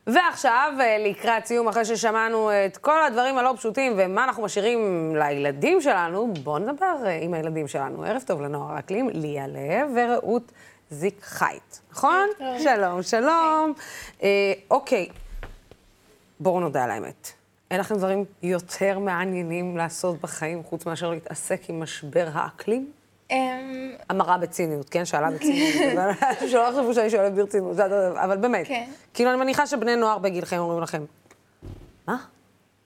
[0.06, 5.80] ועכשיו, אה, לקראת סיום, אחרי ששמענו את כל הדברים הלא פשוטים ומה אנחנו משאירים לילדים
[5.80, 8.04] שלנו, בואו נדבר אה, עם הילדים שלנו.
[8.04, 10.52] ערב טוב לנוער האקלים, ליה לב ורעות
[10.90, 12.28] זיק חייט, נכון?
[12.58, 13.72] שלום, שלום.
[14.22, 15.08] אה, אוקיי,
[16.40, 17.32] בואו נודה על האמת.
[17.70, 22.92] אין לכם דברים יותר מעניינים לעשות בחיים חוץ מאשר להתעסק עם משבר האקלים?
[23.30, 25.04] אמ, אמרה בציניות, כן?
[25.04, 26.12] שאלה בציניות, אבל
[26.48, 27.78] שלא יחשבו שאני שואלת ברצינות,
[28.14, 28.66] אבל באמת.
[28.66, 28.84] כן.
[29.14, 31.04] כאילו, אני מניחה שבני נוער בגילכם אומרים לכם,
[32.06, 32.16] מה?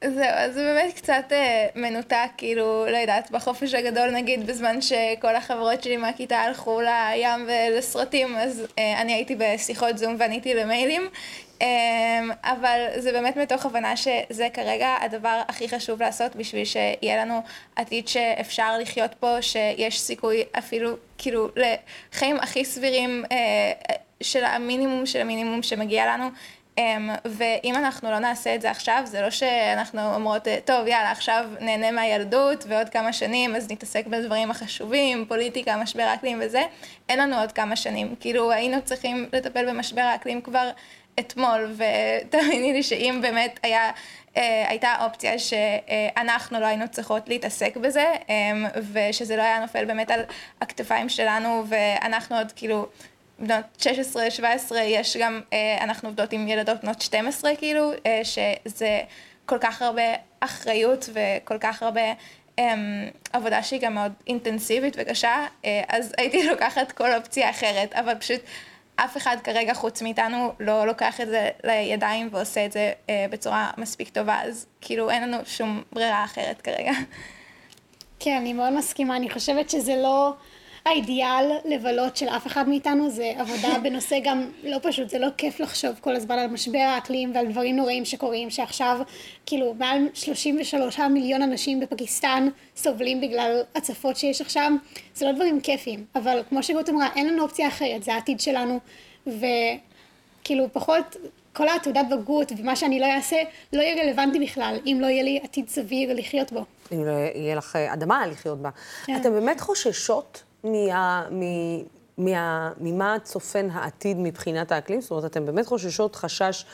[0.05, 5.37] זהו, אז זה באמת קצת אה, מנותק, כאילו, לא יודעת, בחופש הגדול נגיד, בזמן שכל
[5.37, 11.09] החברות שלי מהכיתה הלכו לים ולסרטים, אז אה, אני הייתי בשיחות זום ועניתי למיילים, אמ,
[12.45, 17.43] אבל זה באמת מתוך הבנה שזה כרגע הדבר הכי חשוב לעשות בשביל שיהיה לנו
[17.77, 23.73] עתיד שאפשר לחיות פה, שיש סיכוי אפילו כאילו לחיים הכי סבירים אה,
[24.21, 26.31] של המינימום של המינימום שמגיע לנו.
[26.79, 31.45] אמ, ואם אנחנו לא נעשה את זה עכשיו, זה לא שאנחנו אומרות, טוב, יאללה, עכשיו
[31.61, 36.63] נהנה מהילדות ועוד כמה שנים, אז נתעסק בדברים החשובים, פוליטיקה, משבר האקלים וזה.
[37.09, 38.15] אין לנו עוד כמה שנים.
[38.21, 40.71] כאילו, היינו צריכים לטפל במשבר האקלים כבר
[41.21, 43.91] אתמול, ותאמיני לי שאם באמת היה,
[44.37, 48.53] אה, הייתה אופציה שאנחנו לא היינו צריכות להתעסק בזה, אה,
[48.93, 50.21] ושזה לא היה נופל באמת על
[50.61, 52.87] הכתפיים שלנו, ואנחנו עוד כאילו...
[53.39, 53.87] בנות
[54.71, 57.91] 16-17, יש גם, אה, אנחנו עובדות עם ילדות בנות 12 כאילו,
[58.23, 59.01] שזה
[59.47, 60.03] כל כך הרבה
[60.41, 62.01] אחריות וכל כך הרבה
[63.33, 65.47] עבודה שהיא גם מאוד אינטנסיבית וקשה,
[65.89, 68.41] אז הייתי לוקחת כל אופציה אחרת, אבל פשוט
[68.97, 73.71] אף אחד כרגע חוץ מאיתנו לא לוקח את זה לידיים ועושה את זה אה, בצורה
[73.79, 76.93] מספיק טובה, אז כאילו אין לנו שום ברירה אחרת כרגע.
[78.21, 80.35] כן, אני מאוד מסכימה, אני חושבת שזה לא
[80.87, 85.61] האידיאל לבלות של אף אחד מאיתנו זה עבודה בנושא גם לא פשוט, זה לא כיף
[85.61, 89.01] לחשוב כל הזמן על משבר האקלים ועל דברים נוראים שקורים, שעכשיו
[89.47, 94.73] כאילו מעל 33 מיליון אנשים בפקיסטן סובלים בגלל הצפות שיש עכשיו,
[95.15, 98.81] זה לא דברים כיפיים, אבל כמו שגות אמרה, אין לנו אופציה אחרת, זה העתיד שלנו,
[99.27, 101.17] וכאילו פחות
[101.53, 103.37] כל התעודת בגרות ומה שאני לא אעשה
[103.73, 106.65] לא יהיה רלוונטי בכלל, אם לא יהיה לי עתיד סביר לחיות בו.
[106.93, 108.71] אם לא יהיה לך אדמה לחיות בה.
[109.07, 109.17] כן.
[109.17, 111.47] אתן באמת חוששות מה, מה,
[112.19, 115.01] מה, ממה צופן העתיד מבחינת האקלים?
[115.01, 116.65] זאת אומרת, אתן באמת חוששות חשש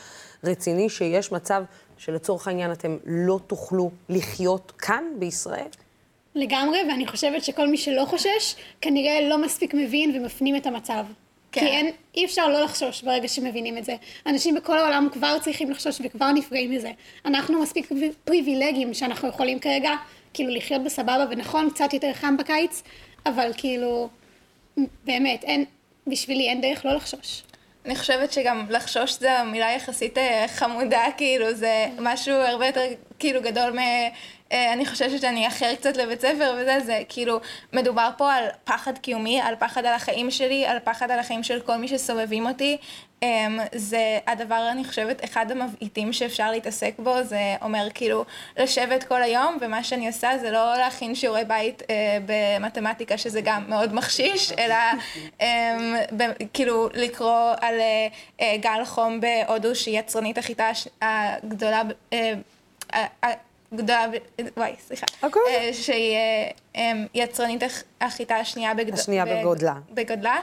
[0.43, 1.63] רציני שיש מצב
[1.97, 5.67] שלצורך העניין אתם לא תוכלו לחיות כאן, בישראל?
[6.35, 11.05] לגמרי, ואני חושבת שכל מי שלא חושש, כנראה לא מספיק מבין ומפנים את המצב.
[11.51, 11.61] כן.
[11.61, 13.95] כי אין, אי אפשר לא לחשוש ברגע שמבינים את זה.
[14.27, 16.91] אנשים בכל העולם כבר צריכים לחשוש וכבר נפגעים מזה.
[17.25, 17.91] אנחנו מספיק
[18.23, 19.91] פריבילגיים שאנחנו יכולים כרגע
[20.33, 22.83] כאילו לחיות בסבבה, ונכון, קצת יותר חם בקיץ,
[23.25, 24.09] אבל כאילו,
[25.03, 25.65] באמת, אין,
[26.07, 27.43] בשבילי אין דרך לא לחשוש.
[27.85, 32.81] אני חושבת שגם לחשוש זו מילה יחסית אה, חמודה, כאילו, זה משהו הרבה יותר
[33.19, 33.77] כאילו גדול
[34.51, 37.39] אני חוששת שאני אאחר קצת לבית ספר וזה, זה כאילו,
[37.73, 41.59] מדובר פה על פחד קיומי, על פחד על החיים שלי, על פחד על החיים של
[41.59, 42.77] כל מי שסובבים אותי.
[43.23, 48.25] אמ, זה הדבר, אני חושבת, אחד המבעיטים שאפשר להתעסק בו, זה אומר כאילו
[48.57, 53.63] לשבת כל היום, ומה שאני עושה זה לא להכין שיעורי בית אה, במתמטיקה, שזה גם
[53.67, 54.75] מאוד מחשיש, אלא
[55.41, 55.77] אה,
[56.17, 56.23] ב,
[56.53, 58.07] כאילו לקרוא על אה,
[58.41, 60.69] אה, גל חום בהודו, שהיא יצרנית החיטה
[61.01, 61.81] הגדולה,
[62.13, 62.33] אה,
[62.93, 63.33] אה,
[63.73, 64.05] גדולה,
[64.57, 65.05] וואי, סליחה.
[65.21, 65.39] הכל.
[65.49, 66.15] אה, שהיא
[66.75, 67.63] אה, יצרנית
[68.01, 68.93] החיטה השנייה בגד...
[68.93, 69.73] השנייה בגודלה.
[69.91, 70.39] בגודלה.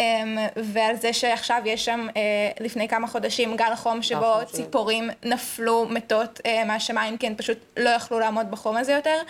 [0.00, 5.86] אמ, ועל זה שעכשיו יש שם אה, לפני כמה חודשים גל חום שבו ציפורים נפלו
[5.90, 9.22] מתות מהשמיים כי הן פשוט לא יכלו לעמוד בחום הזה יותר.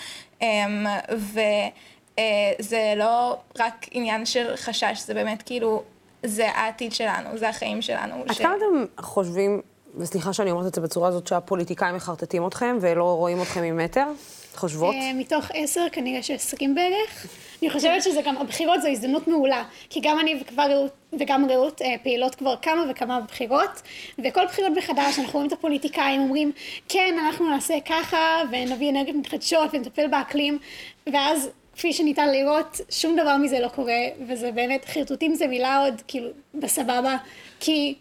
[0.42, 5.82] אמ, וזה לא רק עניין של חשש, זה באמת כאילו,
[6.22, 8.24] זה העתיד שלנו, זה החיים שלנו.
[8.28, 9.62] עד כמה אתם חושבים
[9.96, 14.06] וסליחה שאני אומרת את זה בצורה הזאת, שהפוליטיקאים מחרטטים אתכם ולא רואים אתכם ממטר?
[14.54, 14.94] חושבות?
[14.94, 17.26] אה, מתוך עשר, כנראה שעשרים בערך.
[17.62, 21.94] אני חושבת שזה גם, הבחירות זו הזדמנות מעולה, כי גם אני רעות, וגם רעות אה,
[22.02, 23.82] פעילות כבר כמה וכמה בחירות,
[24.24, 26.52] וכל בחירות מחדש אנחנו רואים את הפוליטיקאים אומרים,
[26.88, 30.58] כן, אנחנו נעשה ככה, ונביא אנרגיות מתחדשות, ונטפל באקלים,
[31.12, 36.02] ואז כפי שניתן לראות, שום דבר מזה לא קורה, וזה באמת, חרטוטים זה מילה עוד,
[36.08, 37.16] כאילו, בסבבה,
[37.60, 37.94] כי...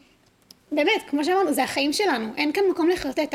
[0.72, 3.34] באמת, כמו שאמרנו, זה החיים שלנו, אין כאן מקום לחרטט את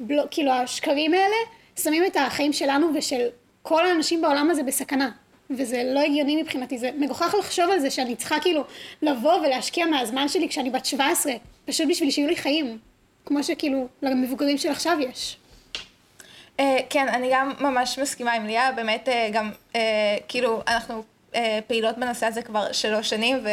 [0.00, 1.36] הבלו, כאילו השקרים האלה,
[1.76, 3.28] שמים את החיים שלנו ושל
[3.62, 5.10] כל האנשים בעולם הזה בסכנה.
[5.50, 8.64] וזה לא הגיוני מבחינתי, זה מגוחך לחשוב על זה שאני צריכה כאילו
[9.02, 11.32] לבוא ולהשקיע מהזמן שלי כשאני בת 17,
[11.64, 12.78] פשוט בשביל שיהיו לי חיים,
[13.26, 15.36] כמו שכאילו למבוגרים של עכשיו יש.
[16.58, 16.60] Uh,
[16.90, 19.76] כן, אני גם ממש מסכימה עם ליה, באמת uh, גם, uh,
[20.28, 21.02] כאילו, אנחנו
[21.66, 23.44] פעילות בנושא הזה כבר שלוש שנים,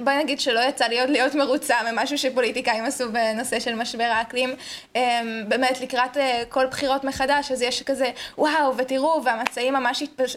[0.00, 4.54] ובואי נגיד שלא יצא לי עוד להיות מרוצה ממשהו שפוליטיקאים עשו בנושא של משבר האקלים.
[4.96, 10.36] אה, באמת, לקראת אה, כל בחירות מחדש, אז יש כזה, וואו, ותראו, והמצעים ממש התפש...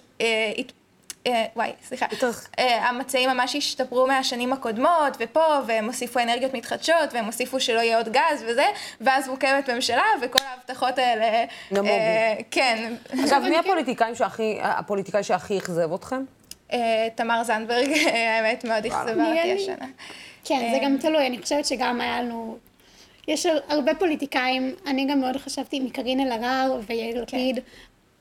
[1.56, 2.06] וואי, סליחה,
[2.58, 8.10] המצעים ממש השתפרו מהשנים הקודמות, ופה, והם הוסיפו אנרגיות מתחדשות, והם הוסיפו שלא יהיה עוד
[8.10, 8.66] גז וזה,
[9.02, 11.46] ואז מוקמת ממשלה, וכל ההבטחות האלה...
[11.72, 11.94] נמוגו.
[12.52, 12.94] כן.
[13.24, 13.58] עכשיו, מי
[14.62, 16.24] הפוליטיקאי שהכי אכזב אתכם?
[16.74, 19.88] אה, תמר זנדברג, האמת, מאוד אכזבה אותי השנה.
[20.44, 22.58] כן, זה גם תלוי, אני חושבת שגם היה לנו...
[23.28, 27.38] יש הרבה פוליטיקאים, אני גם מאוד חשבתי מקרין אלהרר ויאיר כן.
[27.38, 27.60] לפיד,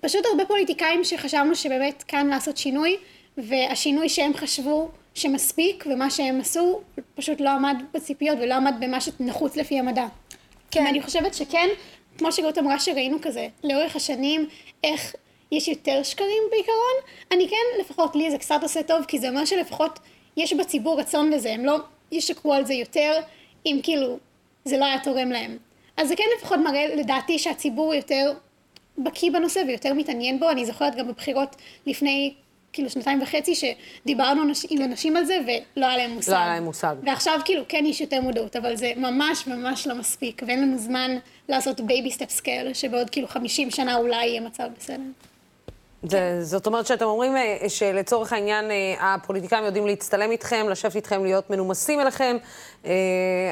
[0.00, 2.96] פשוט הרבה פוליטיקאים שחשבנו שבאמת כאן לעשות שינוי,
[3.38, 6.80] והשינוי שהם חשבו שמספיק, ומה שהם עשו
[7.14, 10.06] פשוט לא עמד בציפיות ולא עמד במה שנחוץ לפי המדע.
[10.70, 10.84] כן.
[10.86, 11.68] ואני חושבת שכן,
[12.18, 14.46] כמו שגאות אמרה שראינו כזה, לאורך השנים,
[14.84, 15.14] איך
[15.52, 16.94] יש יותר שקרים בעיקרון,
[17.32, 19.98] אני כן, לפחות לי זה קצת עושה טוב, כי זה אומר שלפחות
[20.36, 21.78] יש בציבור רצון לזה, הם לא
[22.12, 23.20] ישקרו על זה יותר,
[23.66, 24.18] אם כאילו
[24.64, 25.58] זה לא היה תורם להם.
[25.96, 28.32] אז זה כן לפחות מראה לדעתי שהציבור יותר
[28.98, 32.34] בקיא בנושא ויותר מתעניין בו, אני זוכרת גם בבחירות לפני
[32.72, 36.32] כאילו שנתיים וחצי שדיברנו עם אנשים על זה ולא היה להם מושג.
[36.32, 36.96] לא היה להם מושג.
[37.02, 41.18] ועכשיו כאילו כן יש יותר מודעות, אבל זה ממש ממש לא מספיק, ואין לנו זמן
[41.48, 45.02] לעשות baby steps כאלה, שבעוד כאילו 50 שנה אולי יהיה מצב בסדר.
[46.02, 51.24] זה, זאת אומרת שאתם אומרים אה, שלצורך העניין אה, הפוליטיקאים יודעים להצטלם איתכם, לשבת איתכם,
[51.24, 52.36] להיות מנומסים אליכם,
[52.86, 52.92] אה,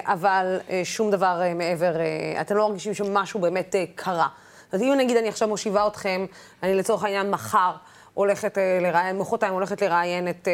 [0.04, 1.94] אבל שום דבר מעבר,
[2.40, 4.28] אתם לא מרגישים שמשהו באמת קרה.
[4.72, 6.26] אז אם נגיד אני עכשיו מושיבה אתכם,
[6.62, 7.72] אני לצורך העניין מחר
[8.14, 10.48] הולכת לראיין, מחרתיים הולכת לראיין את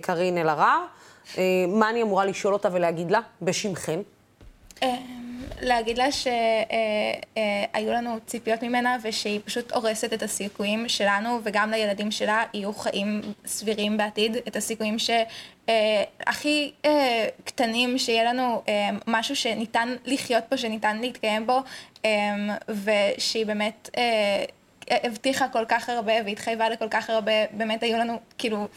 [0.00, 0.78] קארין אלהרר,
[1.68, 4.00] מה אני אמורה לשאול אותה ולהגיד לה בשמכם?
[5.60, 12.44] להגיד לה שהיו לנו ציפיות ממנה ושהיא פשוט הורסת את הסיכויים שלנו וגם לילדים שלה
[12.54, 16.72] יהיו חיים סבירים בעתיד, את הסיכויים שהכי
[17.44, 18.62] קטנים, שיהיה לנו
[19.06, 21.60] משהו שניתן לחיות פה, שניתן להתקיים בו,
[22.68, 23.90] ושהיא באמת
[24.90, 28.68] הבטיחה כל כך הרבה והתחייבה לכל כך הרבה, באמת היו לנו כאילו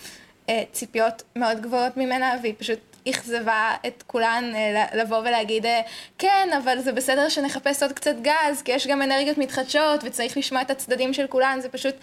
[0.71, 5.81] ציפיות מאוד גבוהות ממנה והיא פשוט אכזבה את כולן אה, לבוא ולהגיד, אה,
[6.17, 10.61] כן, אבל זה בסדר שנחפש עוד קצת גז, כי יש גם אנרגיות מתחדשות וצריך לשמוע
[10.61, 11.95] את הצדדים של כולן, זה פשוט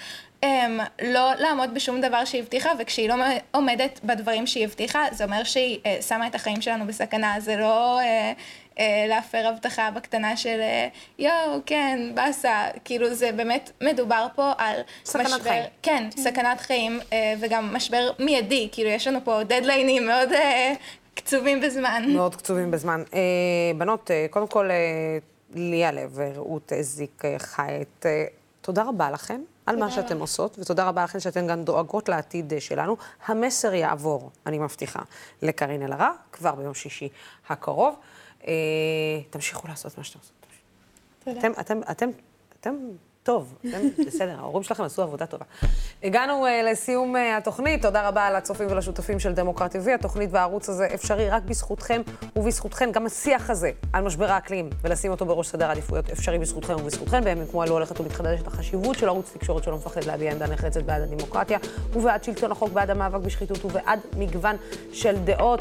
[0.43, 3.15] הם, לא לעמוד בשום דבר שהיא הבטיחה, וכשהיא לא
[3.51, 7.99] עומדת בדברים שהיא הבטיחה, זה אומר שהיא אה, שמה את החיים שלנו בסכנה, זה לא...
[8.01, 8.33] אה,
[8.79, 14.81] אה, להפר הבטחה בקטנה של אה, יואו, כן, באסה, כאילו זה באמת מדובר פה על
[15.05, 15.65] סכנת משבר, חיים.
[15.83, 20.73] כן, סכנת חיים, אה, וגם משבר מיידי, כאילו יש לנו פה דדליינים מאוד אה,
[21.15, 22.05] קצובים בזמן.
[22.09, 23.03] מאוד קצובים בזמן.
[23.15, 23.21] אה,
[23.79, 25.19] בנות, אה, קודם כל, אה,
[25.55, 28.25] ליה לב ורעות זיק אה, חייט, אה,
[28.61, 32.61] תודה רבה לכן על מה שאתן עושות, ותודה רבה לכן שאתן גם דואגות לעתיד אה,
[32.61, 32.97] שלנו.
[33.27, 35.03] המסר יעבור, אני מבטיחה,
[35.43, 37.09] לקארין אלהרר, כבר ביום שישי
[37.49, 37.97] הקרוב.
[38.47, 38.53] אה,
[39.31, 40.33] תמשיכו לעשות מה שאתם עושות.
[41.25, 41.41] תודה.
[41.41, 42.11] אתם, אתם, אתם,
[42.61, 42.75] אתם,
[43.29, 43.55] טוב,
[44.07, 45.45] בסדר, ההורים שלכם עשו עבודה טובה.
[46.03, 49.91] הגענו uh, לסיום uh, התוכנית, תודה רבה לצופים ולשותפים של דמוקרט TV.
[49.95, 52.03] התוכנית והערוץ הזה אפשרי רק בזכותכם
[52.37, 52.93] ובזכותכן.
[52.93, 57.25] גם השיח הזה על משבר האקלים ולשים אותו בראש סדר העדיפויות אפשרי בזכותכם ובזכותכן.
[57.25, 61.03] בימים כמו אלו הולכת ומתחדשת החשיבות של ערוץ תקשורת שלא מפחד להביע עמדה נחרצת בעד
[61.03, 61.59] הדמוקרטיה
[61.93, 64.57] ובעד שלטון החוק, בעד המאבק בשחיתות ובעד מגוון
[64.93, 65.61] של דעות.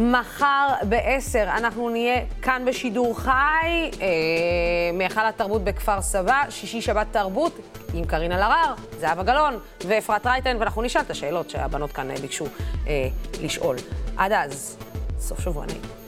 [0.00, 4.08] מחר ב-10 אנחנו נהיה כאן בשידור חי, אה,
[4.94, 7.58] מהיכל התרבות בכפר סבא, שישי שבת תרבות
[7.94, 12.44] עם קארין אלהרר, זהבה גלאון ואפרת רייטן, ואנחנו נשאל את השאלות שהבנות כאן אה, ביקשו
[12.86, 13.08] אה,
[13.42, 13.76] לשאול.
[14.16, 14.76] עד אז,
[15.18, 15.99] סוף שבוע נעים.